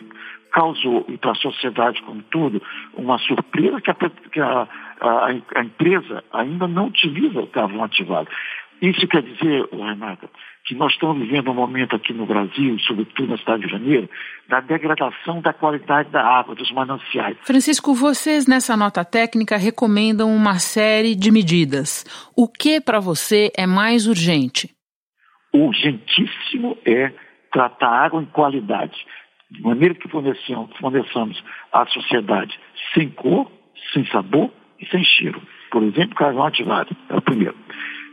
causou, 0.54 1.04
e 1.10 1.18
para 1.18 1.32
a 1.32 1.36
sociedade 1.36 2.02
como 2.04 2.22
todo, 2.24 2.62
uma 2.96 3.18
surpresa 3.18 3.82
que 3.82 3.90
a, 3.90 3.96
que 4.32 4.40
a, 4.40 4.68
a, 5.02 5.28
a 5.56 5.64
empresa 5.64 6.24
ainda 6.32 6.68
não 6.68 6.88
utiliza 6.88 7.40
o 7.40 7.48
carvão 7.48 7.84
ativado. 7.84 8.30
Isso 8.82 9.08
quer 9.08 9.24
dizer, 9.24 9.68
Renata, 9.72 10.30
que 10.66 10.76
nós 10.76 10.94
estamos 10.94 11.26
vivendo 11.26 11.50
um 11.52 11.54
momento 11.54 11.96
aqui 11.96 12.14
no 12.14 12.26
Brasil, 12.26 12.78
sobretudo 12.80 13.30
na 13.30 13.38
cidade 13.38 13.64
de 13.64 13.70
Janeiro, 13.70 14.10
da 14.48 14.60
degradação 14.60 15.42
da 15.42 15.54
qualidade 15.54 16.10
da 16.10 16.22
água, 16.22 16.54
dos 16.54 16.72
mananciais. 16.72 17.38
Francisco, 17.44 17.94
vocês 17.94 18.46
nessa 18.46 18.78
nota 18.78 19.04
técnica 19.04 19.58
recomendam 19.58 20.34
uma 20.34 20.60
série 20.60 21.16
de 21.16 21.32
medidas. 21.32 22.06
O 22.36 22.48
que 22.48 22.80
para 22.80 23.00
você 23.00 23.52
é 23.58 23.66
mais 23.66 24.06
urgente? 24.06 24.70
Urgentíssimo 25.54 26.78
é 26.86 27.12
tratar 27.52 27.88
a 27.88 28.06
água 28.06 28.22
em 28.22 28.26
qualidade 28.26 28.96
de 29.54 29.62
maneira 29.62 29.94
que 29.94 30.10
forneçamos 30.10 31.44
à 31.72 31.86
sociedade 31.86 32.60
sem 32.94 33.10
cor, 33.10 33.52
sem 33.94 34.06
sabor 34.08 34.52
e 34.80 34.86
sem 34.88 35.04
cheiro. 35.04 35.42
Por 35.72 35.84
exemplo, 35.84 36.16
carvão 36.16 36.46
ativado, 36.46 36.96
é 37.10 37.16
o 37.16 37.22
primeiro. 37.22 37.56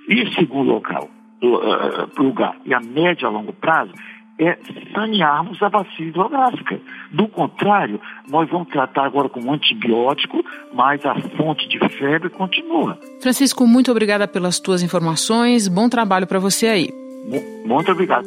E 0.09 0.32
segundo 0.35 0.70
local, 0.70 1.09
uh, 1.42 2.23
lugar, 2.23 2.56
e 2.64 2.75
a 2.75 2.80
médio 2.80 3.26
a 3.26 3.30
longo 3.30 3.52
prazo, 3.52 3.92
é 4.38 4.59
sanearmos 4.94 5.62
a 5.62 5.68
bacia 5.68 6.06
hidrográfica. 6.06 6.80
Do 7.12 7.28
contrário, 7.28 8.00
nós 8.28 8.49
vamos 8.49 8.68
tratar 8.68 9.04
agora 9.04 9.28
com 9.28 9.40
um 9.40 9.52
antibiótico, 9.52 10.42
mas 10.73 11.04
a 11.04 11.14
fonte 11.37 11.68
de 11.68 11.78
febre 11.99 12.30
continua. 12.30 12.99
Francisco, 13.20 13.66
muito 13.66 13.90
obrigada 13.90 14.26
pelas 14.26 14.59
tuas 14.59 14.82
informações. 14.82 15.68
Bom 15.68 15.90
trabalho 15.90 16.26
para 16.26 16.38
você 16.38 16.66
aí. 16.68 16.88
Muito 17.66 17.92
obrigado. 17.92 18.26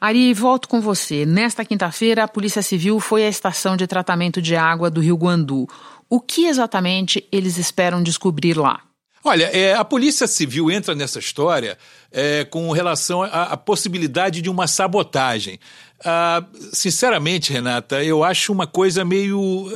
Ari, 0.00 0.32
volto 0.32 0.66
com 0.66 0.80
você. 0.80 1.26
Nesta 1.26 1.62
quinta-feira, 1.62 2.24
a 2.24 2.28
Polícia 2.28 2.62
Civil 2.62 2.98
foi 3.00 3.24
à 3.24 3.28
estação 3.28 3.76
de 3.76 3.86
tratamento 3.86 4.40
de 4.40 4.56
água 4.56 4.90
do 4.90 5.00
Rio 5.00 5.14
Guandu. 5.14 5.68
O 6.08 6.18
que 6.20 6.46
exatamente 6.46 7.28
eles 7.30 7.58
esperam 7.58 8.02
descobrir 8.02 8.56
lá? 8.56 8.80
Olha, 9.22 9.44
é, 9.54 9.74
a 9.74 9.84
Polícia 9.84 10.26
Civil 10.26 10.70
entra 10.70 10.94
nessa 10.94 11.18
história 11.18 11.76
é, 12.10 12.44
com 12.44 12.70
relação 12.72 13.22
à, 13.22 13.54
possibilidade 13.54 14.40
de 14.40 14.48
uma 14.48 14.66
sabotagem. 14.66 15.60
Ah, 16.02 16.42
sinceramente, 16.72 17.52
Renata, 17.52 18.02
eu 18.02 18.24
acho 18.24 18.50
uma 18.50 18.66
coisa 18.66 19.04
meio 19.04 19.68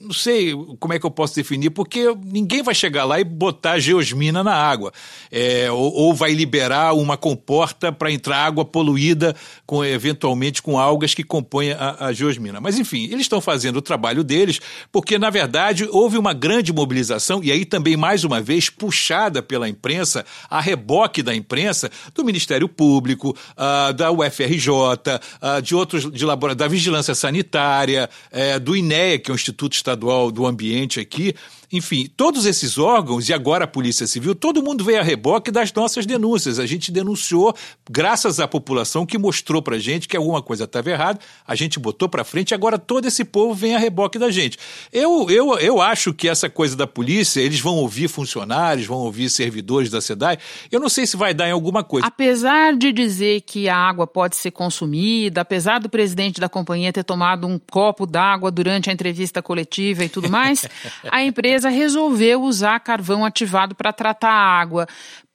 não 0.00 0.12
sei 0.12 0.52
como 0.78 0.94
é 0.94 0.98
que 0.98 1.06
eu 1.06 1.10
posso 1.10 1.34
definir, 1.34 1.70
porque 1.70 2.14
ninguém 2.24 2.62
vai 2.62 2.74
chegar 2.74 3.04
lá 3.04 3.20
e 3.20 3.24
botar 3.24 3.78
geosmina 3.78 4.42
na 4.42 4.54
água, 4.54 4.92
é, 5.30 5.70
ou, 5.70 5.92
ou, 5.92 6.14
vai 6.14 6.32
liberar 6.32 6.94
uma 6.94 7.16
comporta 7.16 7.92
para 7.92 8.10
entrar 8.10 8.38
água 8.38 8.64
poluída, 8.64 9.34
com, 9.66 9.84
eventualmente 9.84 10.62
com 10.62 10.78
algas 10.78 11.14
que 11.14 11.22
compõem 11.22 11.72
a, 11.72 12.06
a 12.06 12.12
geosmina. 12.12 12.60
Mas 12.60 12.78
enfim, 12.78 13.04
eles 13.04 13.22
estão 13.22 13.40
fazendo 13.40 13.76
o 13.76 13.82
trabalho 13.82 14.24
deles, 14.24 14.60
porque 14.90 15.18
na 15.18 15.30
verdade 15.30 15.88
houve 15.90 16.18
uma 16.18 16.32
grande 16.32 16.72
mobilização, 16.72 17.42
e 17.42 17.52
aí 17.52 17.64
também 17.64 17.96
mais 17.96 18.24
uma 18.24 18.40
vez 18.40 18.70
puxada 18.70 19.42
pela 19.42 19.68
imprensa, 19.68 20.24
a 20.48 20.60
reboque 20.60 21.22
da 21.22 21.34
imprensa, 21.34 21.90
do 22.14 22.24
Ministério 22.24 22.68
Público, 22.68 23.36
uh, 23.56 23.92
da 23.92 24.10
UFRJ, 24.10 24.70
uh, 24.70 25.62
de 25.62 25.74
outros 25.74 26.10
de 26.10 26.28
da 26.56 26.68
Vigilância 26.68 27.14
Sanitária, 27.14 28.08
uh, 28.32 28.60
do 28.60 28.76
INEA, 28.76 29.18
que 29.18 29.30
é 29.30 29.34
o 29.34 29.36
Instituto 29.36 29.67
Estadual 29.76 30.30
do 30.30 30.46
Ambiente 30.46 31.00
aqui, 31.00 31.34
enfim, 31.70 32.08
todos 32.16 32.46
esses 32.46 32.78
órgãos 32.78 33.28
e 33.28 33.34
agora 33.34 33.64
a 33.64 33.68
Polícia 33.68 34.06
Civil, 34.06 34.34
todo 34.34 34.62
mundo 34.62 34.82
veio 34.82 35.00
a 35.00 35.02
reboque 35.02 35.50
das 35.50 35.72
nossas 35.72 36.06
denúncias. 36.06 36.58
A 36.58 36.64
gente 36.64 36.90
denunciou, 36.90 37.54
graças 37.90 38.40
à 38.40 38.48
população 38.48 39.04
que 39.04 39.18
mostrou 39.18 39.60
pra 39.60 39.78
gente 39.78 40.08
que 40.08 40.16
alguma 40.16 40.40
coisa 40.40 40.64
estava 40.64 40.90
errada, 40.90 41.20
a 41.46 41.54
gente 41.54 41.78
botou 41.78 42.08
pra 42.08 42.24
frente 42.24 42.52
e 42.52 42.54
agora 42.54 42.78
todo 42.78 43.06
esse 43.06 43.22
povo 43.22 43.52
vem 43.52 43.74
a 43.74 43.78
reboque 43.78 44.18
da 44.18 44.30
gente. 44.30 44.58
Eu, 44.90 45.28
eu, 45.28 45.58
eu 45.58 45.80
acho 45.80 46.14
que 46.14 46.26
essa 46.26 46.48
coisa 46.48 46.74
da 46.74 46.86
polícia, 46.86 47.40
eles 47.40 47.60
vão 47.60 47.74
ouvir 47.76 48.08
funcionários, 48.08 48.86
vão 48.86 48.98
ouvir 48.98 49.28
servidores 49.28 49.90
da 49.90 50.00
SEDAI, 50.00 50.38
eu 50.72 50.80
não 50.80 50.88
sei 50.88 51.06
se 51.06 51.16
vai 51.18 51.34
dar 51.34 51.48
em 51.48 51.52
alguma 51.52 51.84
coisa. 51.84 52.06
Apesar 52.06 52.74
de 52.76 52.92
dizer 52.92 53.42
que 53.42 53.68
a 53.68 53.76
água 53.76 54.06
pode 54.06 54.36
ser 54.36 54.52
consumida, 54.52 55.42
apesar 55.42 55.80
do 55.80 55.90
presidente 55.90 56.40
da 56.40 56.48
companhia 56.48 56.92
ter 56.92 57.04
tomado 57.04 57.46
um 57.46 57.58
copo 57.58 58.06
d'água 58.06 58.50
durante 58.50 58.88
a 58.88 58.92
entrevista 58.92 59.42
coletiva 59.42 60.04
e 60.04 60.08
tudo 60.08 60.30
mais, 60.30 60.66
a 61.10 61.22
empresa 61.22 61.57
empresa 61.58 61.68
resolveu 61.68 62.42
usar 62.42 62.78
carvão 62.78 63.24
ativado 63.24 63.74
para 63.74 63.92
tratar 63.92 64.30
a 64.30 64.60
água. 64.60 64.86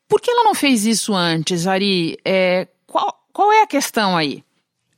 Por 0.08 0.22
que 0.22 0.32
ela 0.32 0.44
não 0.46 0.56
fez 0.56 0.86
isso 0.86 1.14
antes, 1.14 1.68
Ari? 1.68 2.18
É, 2.24 2.68
qual, 2.88 3.14
qual 3.34 3.52
é 3.52 3.62
a 3.62 3.68
questão 3.68 4.16
aí? 4.16 4.44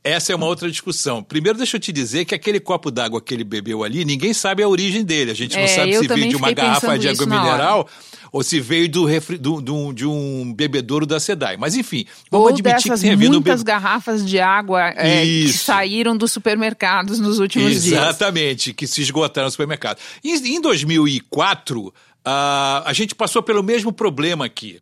Essa 0.06 0.34
é 0.34 0.36
uma 0.36 0.46
outra 0.46 0.70
discussão. 0.70 1.24
Primeiro, 1.24 1.58
deixa 1.58 1.78
eu 1.78 1.80
te 1.80 1.92
dizer 1.92 2.26
que 2.26 2.36
aquele 2.36 2.60
copo 2.60 2.92
d'água 2.92 3.20
que 3.20 3.34
ele 3.34 3.44
bebeu 3.44 3.84
ali, 3.84 4.06
ninguém 4.06 4.36
sabe 4.36 4.62
a 4.62 4.68
origem 4.68 5.04
dele. 5.04 5.32
A 5.32 5.34
gente 5.34 5.56
não 5.56 5.64
é, 5.64 5.68
sabe 5.68 5.98
se 5.98 6.08
veio 6.08 6.30
de 6.30 6.36
uma 6.36 6.52
garrafa 6.52 6.96
de 6.96 7.10
água 7.10 7.26
mineral 7.26 7.90
ou 8.32 8.44
se 8.44 8.60
veio 8.60 8.88
do, 8.88 9.04
refri, 9.04 9.36
do, 9.36 9.60
do, 9.60 9.94
de 9.94 10.06
um 10.06 10.54
bebedouro 10.54 11.08
da 11.08 11.20
SEDAI. 11.20 11.58
Mas 11.58 11.76
enfim, 11.76 12.06
vamos 12.30 12.48
ou 12.48 12.54
admitir 12.54 12.94
que 12.94 13.16
vindo 13.16 13.34
muitas 13.34 13.64
be... 13.64 13.68
garrafas 13.68 14.24
de 14.24 14.40
água 14.40 14.90
é, 14.90 15.24
que 15.24 15.52
saíram 15.52 16.16
dos 16.16 16.32
supermercados 16.32 17.18
nos 17.18 17.40
últimos 17.40 17.72
Exatamente, 17.72 17.90
dias. 17.90 18.04
Exatamente, 18.04 18.74
que 18.74 18.86
se 18.86 19.02
esgotaram 19.02 19.48
no 19.48 19.52
supermercado. 19.52 19.98
Em, 20.24 20.36
em 20.36 20.62
2004, 20.62 21.80
uh, 21.80 21.92
a 22.26 22.92
gente 22.94 23.16
passou 23.16 23.42
pelo 23.42 23.64
mesmo 23.64 23.92
problema 23.92 24.46
aqui. 24.46 24.80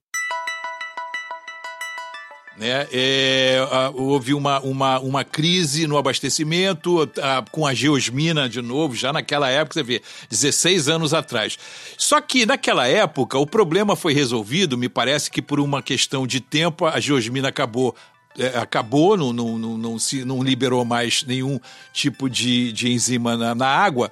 Né? 2.64 2.88
É, 2.94 3.58
houve 3.94 4.34
uma, 4.34 4.62
uma, 4.62 5.00
uma 5.00 5.24
crise 5.26 5.86
no 5.86 5.98
abastecimento 5.98 7.02
a, 7.22 7.44
com 7.52 7.68
a 7.68 7.74
geosmina 7.74 8.48
de 8.48 8.62
novo, 8.62 8.96
já 8.96 9.12
naquela 9.12 9.50
época, 9.50 9.74
você 9.74 9.84
vê, 9.84 10.02
16 10.30 10.88
anos 10.88 11.14
atrás. 11.14 11.60
Só 11.98 12.22
que 12.22 12.46
naquela 12.46 12.88
época 12.88 13.38
o 13.38 13.46
problema 13.46 13.98
foi 13.98 14.14
resolvido, 14.14 14.78
me 14.78 14.88
parece 14.88 15.30
que 15.30 15.42
por 15.42 15.60
uma 15.60 15.82
questão 15.82 16.26
de 16.26 16.40
tempo 16.40 16.86
a 16.86 17.00
geosmina 17.02 17.50
acabou 17.50 17.94
é, 18.36 18.58
acabou, 18.58 19.16
não, 19.16 19.32
não, 19.32 19.60
não, 19.60 19.78
não, 19.78 20.00
se, 20.00 20.26
não 20.26 20.42
liberou 20.42 20.84
mais 20.84 21.24
nenhum 21.24 21.60
tipo 21.92 22.28
de, 22.28 22.72
de 22.72 22.92
enzima 22.92 23.38
na, 23.38 23.54
na 23.54 23.68
água. 23.68 24.12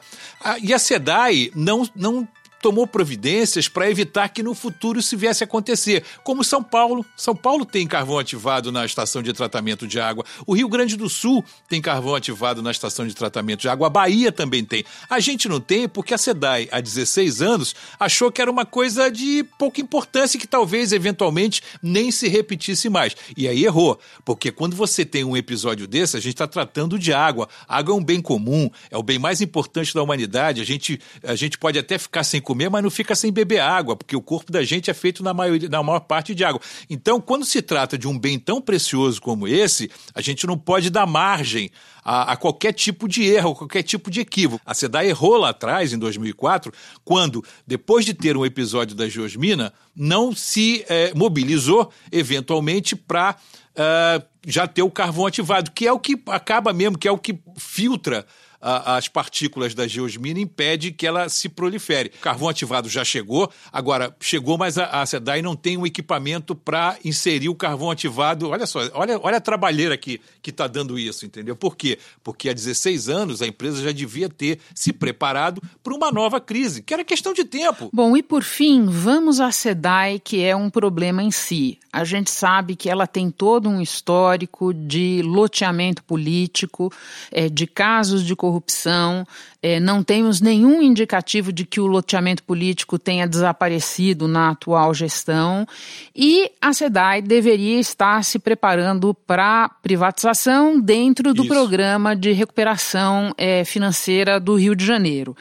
e 0.62 0.72
a 0.74 0.78
SEDAI 0.78 1.52
não, 1.56 1.90
não 1.96 2.28
tomou 2.62 2.86
providências 2.86 3.68
para 3.68 3.90
evitar 3.90 4.30
que 4.30 4.44
no 4.44 4.54
futuro 4.54 5.00
isso 5.00 5.18
viesse 5.18 5.44
a 5.44 5.46
acontecer. 5.46 6.04
Como 6.24 6.44
São 6.44 6.64
Paulo. 6.64 7.06
São 7.18 7.36
Paulo 7.36 7.66
tem 7.66 7.88
carvão 7.88 8.20
ativado 8.20 8.72
na 8.72 8.86
estação 8.86 9.22
de 9.22 9.34
tratamento 9.34 9.88
de 9.88 10.00
água. 10.00 10.24
O 10.46 10.54
Rio 10.54 10.70
Grande 10.70 10.96
do 10.96 11.10
Sul 11.10 11.44
tem 11.68 11.82
carvão 11.82 12.16
ativado 12.16 12.62
na 12.62 12.72
estação 12.72 13.08
de 13.08 13.14
tratamento 13.14 13.62
de 13.62 13.70
água. 13.70 13.88
A 13.88 13.90
Bahia 13.90 14.32
também 14.32 14.64
tem. 14.64 14.84
A 15.10 15.20
gente 15.20 15.50
não 15.50 15.60
tem 15.60 15.88
porque 15.88 16.14
a 16.14 16.18
SEDAI, 16.18 16.70
há 16.72 16.80
16 16.80 17.42
anos, 17.42 17.76
achou 18.00 18.32
que 18.32 18.42
era 18.42 18.52
uma 18.52 18.66
coisa 18.66 19.10
de 19.10 19.44
pouca 19.58 19.82
importância 19.82 20.40
que 20.40 20.48
talvez, 20.48 20.92
eventualmente, 20.92 21.62
nem 21.82 22.12
se 22.12 22.28
repetisse 22.28 22.90
mais. 22.90 23.16
E 23.36 23.48
aí 23.48 23.66
errou. 23.66 24.00
Porque 24.24 24.52
quando 24.52 24.76
você 24.76 25.04
tem 25.04 25.24
um 25.24 25.36
episódio 25.36 25.88
desse, 25.88 26.18
a 26.18 26.20
gente 26.20 26.34
está 26.34 26.48
tratando 26.48 27.00
de 27.00 27.14
água. 27.14 27.50
A 27.68 27.78
água 27.78 27.94
é 27.94 27.98
um 27.98 28.04
bem 28.04 28.22
comum, 28.22 28.70
é 28.90 28.98
o 28.98 29.04
bem 29.04 29.18
mais 29.18 29.42
importante 29.42 29.94
da 29.94 30.04
humanidade. 30.04 30.62
A 30.62 30.66
gente, 30.66 31.00
a 31.24 31.36
gente 31.36 31.58
pode 31.58 31.80
até 31.80 31.98
ficar 31.98 32.24
sem 32.24 32.42
comer, 32.52 32.70
mas 32.70 32.84
não 32.84 32.90
fica 32.90 33.16
sem 33.16 33.32
beber 33.32 33.60
água, 33.60 33.96
porque 33.96 34.14
o 34.14 34.22
corpo 34.22 34.52
da 34.52 34.62
gente 34.62 34.92
é 34.92 34.94
feito 34.94 35.24
na, 35.24 35.34
maioria, 35.34 35.70
na 35.70 35.82
maior 35.82 36.02
parte 36.02 36.36
de 36.36 36.44
água. 36.44 36.60
Então, 36.90 37.22
quando 37.22 37.46
se 37.46 37.62
trata 37.62 37.98
de 37.98 38.10
um 38.10 38.20
bem 38.20 38.38
tão 38.38 38.62
precioso 38.62 39.22
como 39.22 39.48
esse, 39.48 39.90
a 40.14 40.22
gente 40.22 40.46
não 40.46 40.58
pode 40.58 40.90
dar 40.90 41.06
margem 41.06 41.72
a, 42.04 42.34
a, 42.34 42.36
qualquer 42.36 42.74
tipo 42.74 43.08
de 43.08 43.24
erro, 43.24 43.56
qualquer 43.56 43.84
tipo 43.84 44.12
de 44.12 44.20
equívoco. 44.20 44.62
A 44.66 44.74
SEDAI 44.74 45.08
errou 45.08 45.38
lá 45.38 45.50
atrás, 45.50 45.94
em 45.94 45.98
2004, 45.98 46.74
quando, 47.06 47.42
depois 47.66 48.04
de 48.04 48.14
ter 48.14 48.36
um 48.36 48.46
episódio 48.46 48.96
da 48.96 49.08
geosmina, 49.08 49.72
não 49.96 50.36
se 50.36 50.84
é, 50.90 51.14
mobilizou, 51.16 51.90
eventualmente, 52.12 52.98
para 52.98 53.32
uh, 53.32 53.76
eh, 53.76 54.24
já 54.46 54.68
ter 54.68 54.82
o 54.82 54.92
carvão 54.92 55.26
ativado, 55.26 55.72
que 55.72 55.88
é 55.88 55.92
o 55.92 56.00
que 56.00 56.22
acaba 56.28 56.74
mesmo, 56.74 56.98
que 56.98 57.08
é 57.08 57.12
o 57.12 57.18
que 57.18 57.40
filtra 57.58 58.26
a, 58.62 58.96
as 58.96 59.08
partículas 59.08 59.74
da 59.74 59.88
geosmina 59.88 60.40
impede 60.40 60.92
que 60.92 61.08
ela 61.08 61.28
se 61.28 61.50
prolifere. 61.50 62.12
O 62.20 62.22
carvão 62.22 62.48
ativado 62.48 62.88
já 62.88 63.04
chegou, 63.04 63.52
agora 63.72 64.16
chegou, 64.20 64.58
mas 64.58 64.78
a, 64.78 65.02
a 65.02 65.06
SEDAI 65.06 65.42
não 65.42 65.56
tem 65.56 65.78
um 65.78 65.86
equipamento 65.86 66.56
para 66.56 66.98
inserir 67.04 67.50
o 67.50 67.56
carvão 67.56 67.90
ativado. 67.90 68.50
Olha 68.50 68.68
só, 68.68 68.80
olha, 68.94 69.20
olha 69.22 69.38
a 69.38 69.42
trabalheira 69.42 69.98
que 69.98 70.22
está 70.46 70.68
dando 70.68 71.00
isso, 71.00 71.26
entendeu? 71.26 71.56
Por 71.56 71.76
quê? 71.76 71.98
Porque 72.24 72.50
há 72.50 72.54
16 72.54 73.10
anos 73.10 73.42
a 73.42 73.48
empresa 73.48 73.82
já 73.82 73.92
devia 73.92 74.30
ter 74.30 74.60
se 74.76 74.94
preparado 74.94 75.62
para 75.84 75.94
uma 75.94 76.12
nova 76.12 76.40
crise, 76.40 76.84
que 76.84 76.94
era 76.94 77.04
questão 77.04 77.34
de 77.34 77.44
tempo. 77.44 77.90
Bom, 77.92 78.16
e 78.16 78.22
por 78.22 78.44
fim, 78.44 78.86
vamos 78.86 79.40
à 79.40 79.52
SEDAI, 79.52 80.20
que 80.20 80.44
é 80.44 80.56
um 80.56 80.70
problema 80.70 81.24
em 81.24 81.32
si. 81.32 81.80
A 81.92 82.04
gente 82.04 82.30
sabe 82.30 82.76
que 82.76 82.90
ela 82.90 83.08
tem 83.08 83.30
todo 83.30 83.68
um 83.68 83.82
histórico 83.82 84.74
de 84.74 85.22
loteamento 85.24 86.04
político, 86.04 86.92
é, 87.32 87.50
de 87.50 87.68
casos 87.68 88.24
de 88.24 88.36
corrupção 88.36 88.51
corrupção, 88.52 89.26
é, 89.64 89.80
não 89.80 90.04
temos 90.04 90.42
nenhum 90.42 90.82
indicativo 90.82 91.54
de 91.54 91.66
que 91.66 91.80
o 91.80 91.88
loteamento 91.88 92.44
político 92.44 93.00
tenha 93.00 93.26
desaparecido 93.26 94.28
na 94.28 94.50
atual 94.50 94.94
gestão 94.94 95.66
e 96.14 96.52
a 96.62 96.74
SEDAI 96.74 97.22
deveria 97.22 97.80
estar 97.80 98.24
se 98.26 98.40
preparando 98.40 99.14
para 99.14 99.70
privatização 99.82 100.82
dentro 100.82 101.34
do 101.34 101.44
Isso. 101.44 101.54
programa 101.54 102.14
de 102.14 102.34
recuperação 102.34 103.34
é, 103.38 103.64
financeira 103.64 104.38
do 104.38 104.56
Rio 104.56 104.76
de 104.76 104.86
Janeiro. 104.86 105.36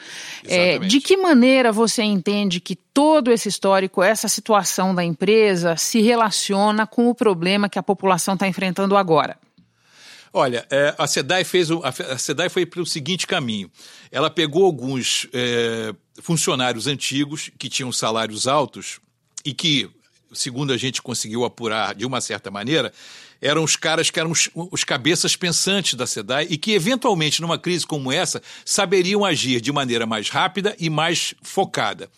É, 0.47 0.79
de 0.79 1.01
que 1.01 1.17
maneira 1.17 1.71
você 1.71 2.03
entende 2.03 2.61
que 2.61 2.75
todo 2.75 3.31
esse 3.31 3.49
histórico, 3.49 4.01
essa 4.01 4.27
situação 4.27 4.95
da 4.95 5.03
empresa 5.03 5.75
se 5.75 5.99
relaciona 5.99 6.87
com 6.87 7.09
o 7.09 7.15
problema 7.15 7.67
que 7.67 7.79
a 7.79 7.83
população 7.83 8.35
está 8.35 8.47
enfrentando 8.47 8.95
agora? 8.95 9.37
Olha, 10.33 10.65
é, 10.69 10.95
a 10.97 11.05
SEDAI 11.07 11.43
fez 11.43 11.69
o, 11.69 11.81
a 11.83 12.17
SEDAI 12.17 12.47
foi 12.47 12.65
para 12.65 12.81
o 12.81 12.85
seguinte 12.85 13.27
caminho. 13.27 13.69
Ela 14.09 14.29
pegou 14.29 14.65
alguns 14.65 15.27
é, 15.33 15.93
funcionários 16.21 16.87
antigos 16.87 17.51
que 17.57 17.67
tinham 17.67 17.91
salários 17.91 18.47
altos 18.47 18.99
e 19.43 19.53
que, 19.53 19.89
segundo 20.33 20.71
a 20.71 20.77
gente 20.77 21.01
conseguiu 21.01 21.43
apurar 21.43 21.93
de 21.93 22.05
uma 22.05 22.21
certa 22.21 22.49
maneira, 22.49 22.93
eram 23.41 23.61
os 23.61 23.75
caras 23.75 24.09
que 24.09 24.19
eram 24.19 24.31
os, 24.31 24.49
os, 24.53 24.85
cabeças 24.85 25.35
pensantes 25.35 25.95
da 25.95 26.07
SEDAI 26.07 26.47
e 26.49 26.57
que, 26.57 26.71
eventualmente, 26.71 27.41
numa 27.41 27.57
crise 27.57 27.85
como 27.85 28.09
essa, 28.09 28.41
saberiam 28.63 29.25
agir 29.25 29.59
de 29.59 29.71
maneira 29.71 30.05
mais 30.05 30.29
rápida 30.29 30.75
e 30.79 30.89
mais 30.89 31.33
focada 31.41 32.09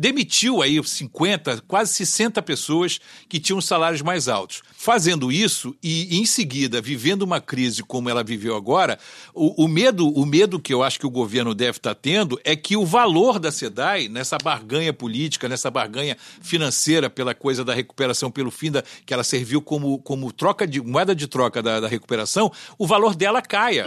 demitiu 0.00 0.62
aí 0.62 0.82
50, 0.82 1.62
quase 1.68 1.92
60 1.92 2.40
pessoas 2.40 2.98
que 3.28 3.38
tinham 3.38 3.60
salários 3.60 4.00
mais 4.00 4.28
altos. 4.28 4.62
Fazendo 4.74 5.30
isso 5.30 5.76
e 5.82 6.18
em 6.18 6.24
seguida 6.24 6.80
vivendo 6.80 7.20
uma 7.20 7.38
crise 7.38 7.82
como 7.82 8.08
ela 8.08 8.24
viveu 8.24 8.56
agora, 8.56 8.98
o, 9.34 9.64
o 9.66 9.68
medo, 9.68 10.08
o 10.08 10.24
medo 10.24 10.58
que 10.58 10.72
eu 10.72 10.82
acho 10.82 10.98
que 10.98 11.06
o 11.06 11.10
governo 11.10 11.54
deve 11.54 11.76
estar 11.76 11.94
tendo 11.94 12.40
é 12.44 12.56
que 12.56 12.78
o 12.78 12.86
valor 12.86 13.38
da 13.38 13.52
SEDAI 13.52 14.08
nessa 14.08 14.38
barganha 14.38 14.90
política, 14.90 15.46
nessa 15.50 15.70
barganha 15.70 16.16
financeira 16.40 17.10
pela 17.10 17.34
coisa 17.34 17.62
da 17.62 17.74
recuperação 17.74 18.30
pelo 18.30 18.50
fim 18.50 18.70
da 18.70 18.82
que 19.04 19.12
ela 19.12 19.22
serviu 19.22 19.60
como, 19.60 19.98
como 19.98 20.32
troca 20.32 20.66
de 20.66 20.80
moeda 20.80 21.14
de 21.14 21.26
troca 21.26 21.62
da, 21.62 21.78
da 21.78 21.88
recuperação, 21.88 22.50
o 22.78 22.86
valor 22.86 23.14
dela 23.14 23.42
caia. 23.42 23.84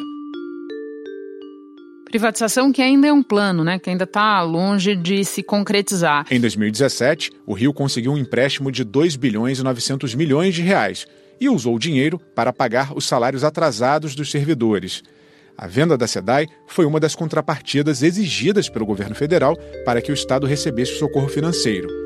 Privatização 2.13 2.72
que 2.72 2.79
ainda 2.79 3.08
é 3.08 3.12
um 3.12 3.24
plano, 3.24 3.63
né, 3.63 3.79
que 3.79 3.89
ainda 3.89 4.03
está 4.03 4.39
longe 4.43 4.96
de 4.96 5.25
se 5.25 5.41
concretizar. 5.41 6.27
Em 6.29 6.39
2017, 6.39 7.32
o 7.43 7.55
Rio 7.55 7.74
conseguiu 7.74 8.12
um 8.12 8.17
empréstimo 8.20 8.72
de 8.72 8.84
2 8.84 9.15
bilhões 9.15 9.58
e 9.58 9.63
900 9.63 10.14
milhões 10.14 10.53
de 10.53 10.61
reais 10.61 11.07
e 11.42 11.50
usou 11.50 11.74
o 11.74 11.79
dinheiro 11.79 12.20
para 12.35 12.53
pagar 12.53 12.96
os 12.96 13.07
salários 13.07 13.44
atrasados 13.44 14.14
dos 14.14 14.29
servidores. 14.29 15.01
A 15.57 15.66
venda 15.66 15.98
da 15.98 16.05
SEDAI 16.05 16.48
foi 16.68 16.85
uma 16.85 17.00
das 17.00 17.16
contrapartidas 17.16 18.03
exigidas 18.03 18.70
pelo 18.70 18.85
governo 18.85 19.16
federal 19.16 19.57
para 19.83 20.00
que 20.00 20.11
o 20.11 20.14
Estado 20.14 20.46
recebesse 20.46 21.00
socorro 21.00 21.27
financeiro. 21.27 22.02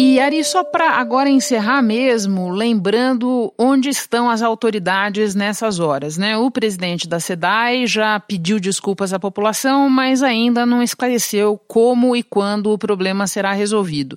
E 0.00 0.20
Ari, 0.20 0.44
só 0.44 0.62
para 0.62 0.92
agora 0.92 1.28
encerrar 1.28 1.82
mesmo, 1.82 2.50
lembrando 2.50 3.52
onde 3.58 3.88
estão 3.88 4.30
as 4.30 4.42
autoridades 4.42 5.34
nessas 5.34 5.80
horas, 5.80 6.16
né? 6.16 6.36
O 6.36 6.52
presidente 6.52 7.08
da 7.08 7.18
SEDAI 7.18 7.84
já 7.84 8.20
pediu 8.20 8.60
desculpas 8.60 9.12
à 9.12 9.18
população, 9.18 9.90
mas 9.90 10.22
ainda 10.22 10.64
não 10.64 10.84
esclareceu 10.84 11.60
como 11.66 12.14
e 12.14 12.22
quando 12.22 12.70
o 12.70 12.78
problema 12.78 13.26
será 13.26 13.52
resolvido. 13.52 14.14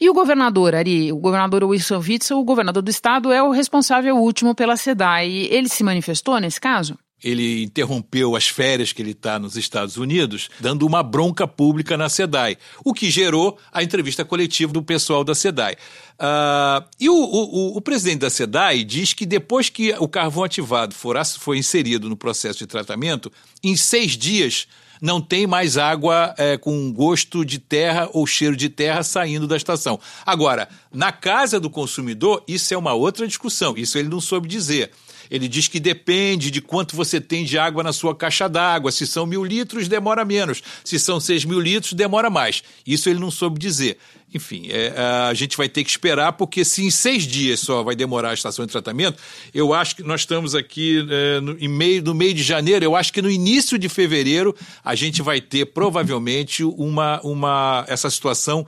E 0.00 0.08
o 0.08 0.14
governador, 0.14 0.72
Ari, 0.72 1.10
o 1.10 1.16
governador 1.16 1.64
Wilson 1.64 1.98
Witzel, 1.98 2.38
o 2.38 2.44
governador 2.44 2.84
do 2.84 2.90
estado, 2.90 3.32
é 3.32 3.42
o 3.42 3.50
responsável 3.50 4.16
último 4.16 4.54
pela 4.54 4.76
SEDAI. 4.76 5.48
Ele 5.50 5.68
se 5.68 5.82
manifestou 5.82 6.38
nesse 6.38 6.60
caso? 6.60 6.96
Ele 7.24 7.64
interrompeu 7.64 8.36
as 8.36 8.46
férias 8.46 8.92
que 8.92 9.00
ele 9.00 9.12
está 9.12 9.38
nos 9.38 9.56
Estados 9.56 9.96
Unidos, 9.96 10.50
dando 10.60 10.86
uma 10.86 11.02
bronca 11.02 11.48
pública 11.48 11.96
na 11.96 12.10
SEDAI, 12.10 12.58
o 12.84 12.92
que 12.92 13.10
gerou 13.10 13.58
a 13.72 13.82
entrevista 13.82 14.24
coletiva 14.24 14.72
do 14.72 14.82
pessoal 14.82 15.24
da 15.24 15.34
SEDAI. 15.34 15.74
Uh, 16.14 16.84
e 17.00 17.08
o, 17.08 17.14
o, 17.14 17.76
o, 17.78 17.80
presidente 17.80 18.20
da 18.20 18.30
SEDAI 18.30 18.84
diz 18.84 19.14
que 19.14 19.24
depois 19.24 19.68
que 19.70 19.92
o 19.98 20.06
carvão 20.06 20.44
ativado 20.44 20.94
for, 20.94 21.16
for 21.24 21.56
inserido 21.56 22.08
no 22.08 22.16
processo 22.16 22.58
de 22.58 22.66
tratamento, 22.66 23.32
em 23.62 23.74
seis 23.74 24.12
dias 24.12 24.68
não 25.00 25.20
tem 25.20 25.46
mais 25.46 25.76
água 25.76 26.34
é, 26.38 26.56
com 26.56 26.92
gosto 26.92 27.44
de 27.44 27.58
terra 27.58 28.08
ou 28.12 28.26
cheiro 28.26 28.56
de 28.56 28.68
terra 28.68 29.02
saindo 29.02 29.46
da 29.46 29.56
estação. 29.56 29.98
Agora, 30.24 30.68
na 30.92 31.10
casa 31.10 31.58
do 31.58 31.68
consumidor, 31.68 32.44
isso 32.46 32.72
é 32.72 32.76
uma 32.76 32.94
outra 32.94 33.26
discussão, 33.26 33.74
isso 33.76 33.98
ele 33.98 34.08
não 34.08 34.20
soube 34.20 34.48
dizer. 34.48 34.90
Ele 35.30 35.48
diz 35.48 35.68
que 35.68 35.80
depende 35.80 36.50
de 36.50 36.60
quanto 36.60 36.96
você 36.96 37.20
tem 37.20 37.44
de 37.44 37.58
água 37.58 37.82
na 37.82 37.92
sua 37.92 38.14
caixa 38.14 38.48
d'água. 38.48 38.92
Se 38.92 39.06
são 39.06 39.26
mil 39.26 39.44
litros, 39.44 39.88
demora 39.88 40.24
menos. 40.24 40.62
Se 40.84 40.98
são 40.98 41.20
seis 41.20 41.44
mil 41.44 41.60
litros, 41.60 41.92
demora 41.92 42.30
mais. 42.30 42.62
Isso 42.86 43.08
ele 43.08 43.18
não 43.18 43.30
soube 43.30 43.58
dizer. 43.58 43.98
Enfim, 44.34 44.66
é, 44.68 44.92
a 45.28 45.32
gente 45.32 45.56
vai 45.56 45.68
ter 45.68 45.84
que 45.84 45.90
esperar, 45.90 46.32
porque 46.32 46.64
se 46.64 46.84
em 46.84 46.90
seis 46.90 47.22
dias 47.22 47.60
só 47.60 47.84
vai 47.84 47.94
demorar 47.94 48.30
a 48.30 48.34
estação 48.34 48.66
de 48.66 48.72
tratamento, 48.72 49.16
eu 49.54 49.72
acho 49.72 49.94
que 49.94 50.02
nós 50.02 50.22
estamos 50.22 50.56
aqui 50.56 51.06
é, 51.08 51.40
no, 51.40 51.56
em 51.58 51.68
meio, 51.68 52.02
no 52.02 52.12
meio 52.12 52.34
de 52.34 52.42
janeiro, 52.42 52.84
eu 52.84 52.96
acho 52.96 53.12
que 53.12 53.22
no 53.22 53.30
início 53.30 53.78
de 53.78 53.88
fevereiro 53.88 54.52
a 54.84 54.96
gente 54.96 55.22
vai 55.22 55.40
ter 55.40 55.66
provavelmente 55.66 56.64
uma, 56.64 57.20
uma 57.22 57.84
essa 57.86 58.10
situação 58.10 58.66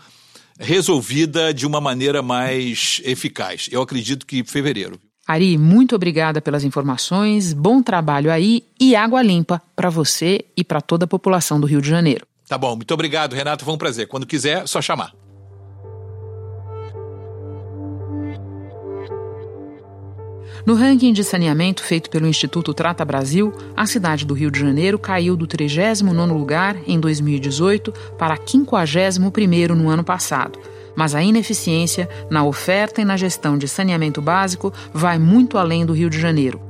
resolvida 0.59 1.53
de 1.53 1.66
uma 1.66 1.81
maneira 1.81 2.23
mais 2.23 3.01
eficaz. 3.05 3.69
Eu 3.73 3.83
acredito 3.83 4.25
que 4.25 4.45
fevereiro. 4.45 5.01
Ari, 5.26 5.58
muito 5.58 5.96
obrigada 5.96 6.40
pelas 6.40 6.62
informações, 6.62 7.52
bom 7.52 7.82
trabalho 7.82 8.30
aí 8.30 8.62
e 8.78 8.94
água 8.94 9.20
limpa 9.22 9.60
para 9.74 9.90
você 9.90 10.44
e 10.56 10.62
para 10.62 10.80
toda 10.80 11.04
a 11.04 11.08
população 11.08 11.58
do 11.58 11.66
Rio 11.66 11.82
de 11.82 11.88
Janeiro. 11.88 12.24
Tá 12.48 12.56
bom, 12.56 12.76
muito 12.76 12.94
obrigado, 12.94 13.34
Renato. 13.34 13.64
Foi 13.64 13.74
um 13.74 13.78
prazer. 13.78 14.06
Quando 14.06 14.24
quiser, 14.24 14.68
só 14.68 14.80
chamar. 14.80 15.12
No 20.64 20.74
ranking 20.74 21.12
de 21.12 21.24
saneamento 21.24 21.82
feito 21.82 22.08
pelo 22.08 22.26
Instituto 22.26 22.72
Trata 22.72 23.04
Brasil, 23.04 23.52
a 23.76 23.86
cidade 23.86 24.24
do 24.24 24.34
Rio 24.34 24.50
de 24.50 24.60
Janeiro 24.60 24.98
caiu 24.98 25.36
do 25.36 25.46
39º 25.46 26.32
lugar 26.32 26.76
em 26.86 27.00
2018 27.00 27.92
para 28.16 28.36
51º 28.36 29.70
no 29.70 29.88
ano 29.88 30.04
passado 30.04 30.58
mas 30.96 31.14
a 31.14 31.22
ineficiência 31.22 32.09
na 32.30 32.44
oferta 32.44 33.00
e 33.00 33.04
na 33.04 33.16
gestão 33.16 33.59
de 33.59 33.68
saneamento 33.68 34.22
básico 34.22 34.72
vai 34.92 35.18
muito 35.18 35.59
além 35.59 35.85
do 35.85 35.92
Rio 35.92 36.11
de 36.11 36.18
Janeiro. 36.18 36.61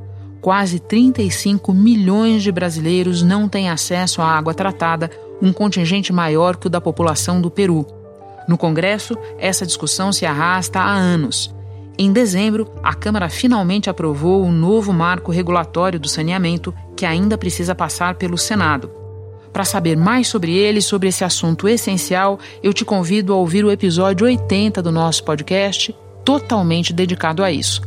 Quase 0.41 0.79
35 0.79 1.73
milhões 1.73 2.43
de 2.43 2.53
brasileiros 2.53 3.23
não 3.23 3.49
têm 3.49 3.71
acesso 3.71 4.21
à 4.21 4.27
água 4.27 4.53
tratada, 4.53 5.11
um 5.41 5.53
contingente 5.53 6.13
maior 6.13 6.57
que 6.57 6.67
o 6.67 6.71
da 6.71 6.81
população 6.81 7.41
do 7.41 7.51
Peru. 7.51 7.87
No 8.49 8.59
Congresso, 8.59 9.17
essa 9.39 9.67
discussão 9.67 10.13
se 10.13 10.27
arrasta 10.27 10.79
há 10.79 10.93
anos. 10.93 11.55
Em 11.99 12.13
dezembro, 12.13 12.71
a 12.83 12.95
Câmara 12.95 13.29
finalmente 13.29 13.89
aprovou 13.89 14.45
o 14.45 14.53
novo 14.53 14.93
marco 14.93 15.33
regulatório 15.33 15.99
do 15.99 16.09
saneamento, 16.09 16.73
que 16.95 17.07
ainda 17.07 17.39
precisa 17.39 17.75
passar 17.75 18.17
pelo 18.17 18.37
Senado. 18.37 19.06
Para 19.57 19.65
saber 19.65 19.97
mais 19.97 20.29
sobre 20.29 20.55
ele 20.55 20.83
sobre 20.83 21.09
esse 21.09 21.25
assunto 21.25 21.67
essencial, 21.67 22.39
eu 22.63 22.75
te 22.75 22.85
convido 22.85 23.33
a 23.33 23.37
ouvir 23.37 23.65
o 23.65 23.71
episódio 23.71 24.27
80 24.27 24.83
do 24.83 24.93
nosso 24.93 25.25
podcast, 25.25 25.97
totalmente 26.23 26.93
dedicado 26.93 27.43
a 27.43 27.51
isso. 27.51 27.81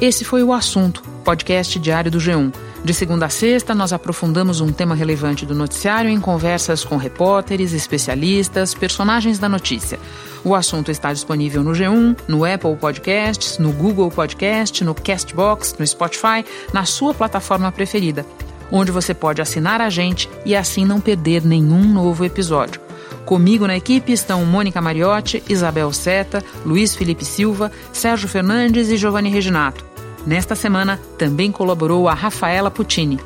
Esse 0.00 0.24
foi 0.24 0.44
o 0.44 0.52
assunto, 0.52 1.02
podcast 1.24 1.76
diário 1.80 2.08
do 2.08 2.18
G1. 2.18 2.52
De 2.84 2.92
segunda 2.92 3.24
a 3.24 3.30
sexta, 3.30 3.74
nós 3.74 3.94
aprofundamos 3.94 4.60
um 4.60 4.70
tema 4.70 4.94
relevante 4.94 5.46
do 5.46 5.54
noticiário 5.54 6.10
em 6.10 6.20
conversas 6.20 6.84
com 6.84 6.98
repórteres, 6.98 7.72
especialistas, 7.72 8.74
personagens 8.74 9.38
da 9.38 9.48
notícia. 9.48 9.98
O 10.44 10.54
assunto 10.54 10.90
está 10.90 11.10
disponível 11.10 11.64
no 11.64 11.70
G1, 11.70 12.14
no 12.28 12.44
Apple 12.44 12.76
Podcasts, 12.76 13.56
no 13.56 13.72
Google 13.72 14.10
Podcast, 14.10 14.84
no 14.84 14.94
Castbox, 14.94 15.76
no 15.78 15.86
Spotify, 15.86 16.44
na 16.74 16.84
sua 16.84 17.14
plataforma 17.14 17.72
preferida, 17.72 18.26
onde 18.70 18.92
você 18.92 19.14
pode 19.14 19.40
assinar 19.40 19.80
a 19.80 19.88
gente 19.88 20.28
e 20.44 20.54
assim 20.54 20.84
não 20.84 21.00
perder 21.00 21.42
nenhum 21.42 21.84
novo 21.84 22.22
episódio. 22.22 22.82
Comigo 23.24 23.66
na 23.66 23.78
equipe 23.78 24.12
estão 24.12 24.44
Mônica 24.44 24.82
Mariotti, 24.82 25.42
Isabel 25.48 25.90
Seta, 25.90 26.44
Luiz 26.66 26.94
Felipe 26.94 27.24
Silva, 27.24 27.72
Sérgio 27.94 28.28
Fernandes 28.28 28.90
e 28.90 28.98
Giovanni 28.98 29.30
Reginato. 29.30 29.93
Nesta 30.26 30.54
semana, 30.54 30.98
também 31.18 31.52
colaborou 31.52 32.08
a 32.08 32.14
Rafaela 32.14 32.70
Puccini. 32.70 33.20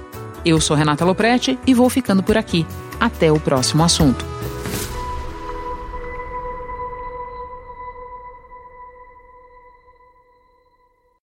Eu 0.45 0.61
sou 0.61 0.77
Renata 0.77 1.05
Loprete 1.05 1.59
e 1.67 1.75
vou 1.75 1.89
ficando 1.89 2.23
por 2.23 2.37
aqui. 2.37 2.67
Até 2.99 3.31
o 3.31 3.39
próximo 3.39 3.85
assunto. 3.85 4.38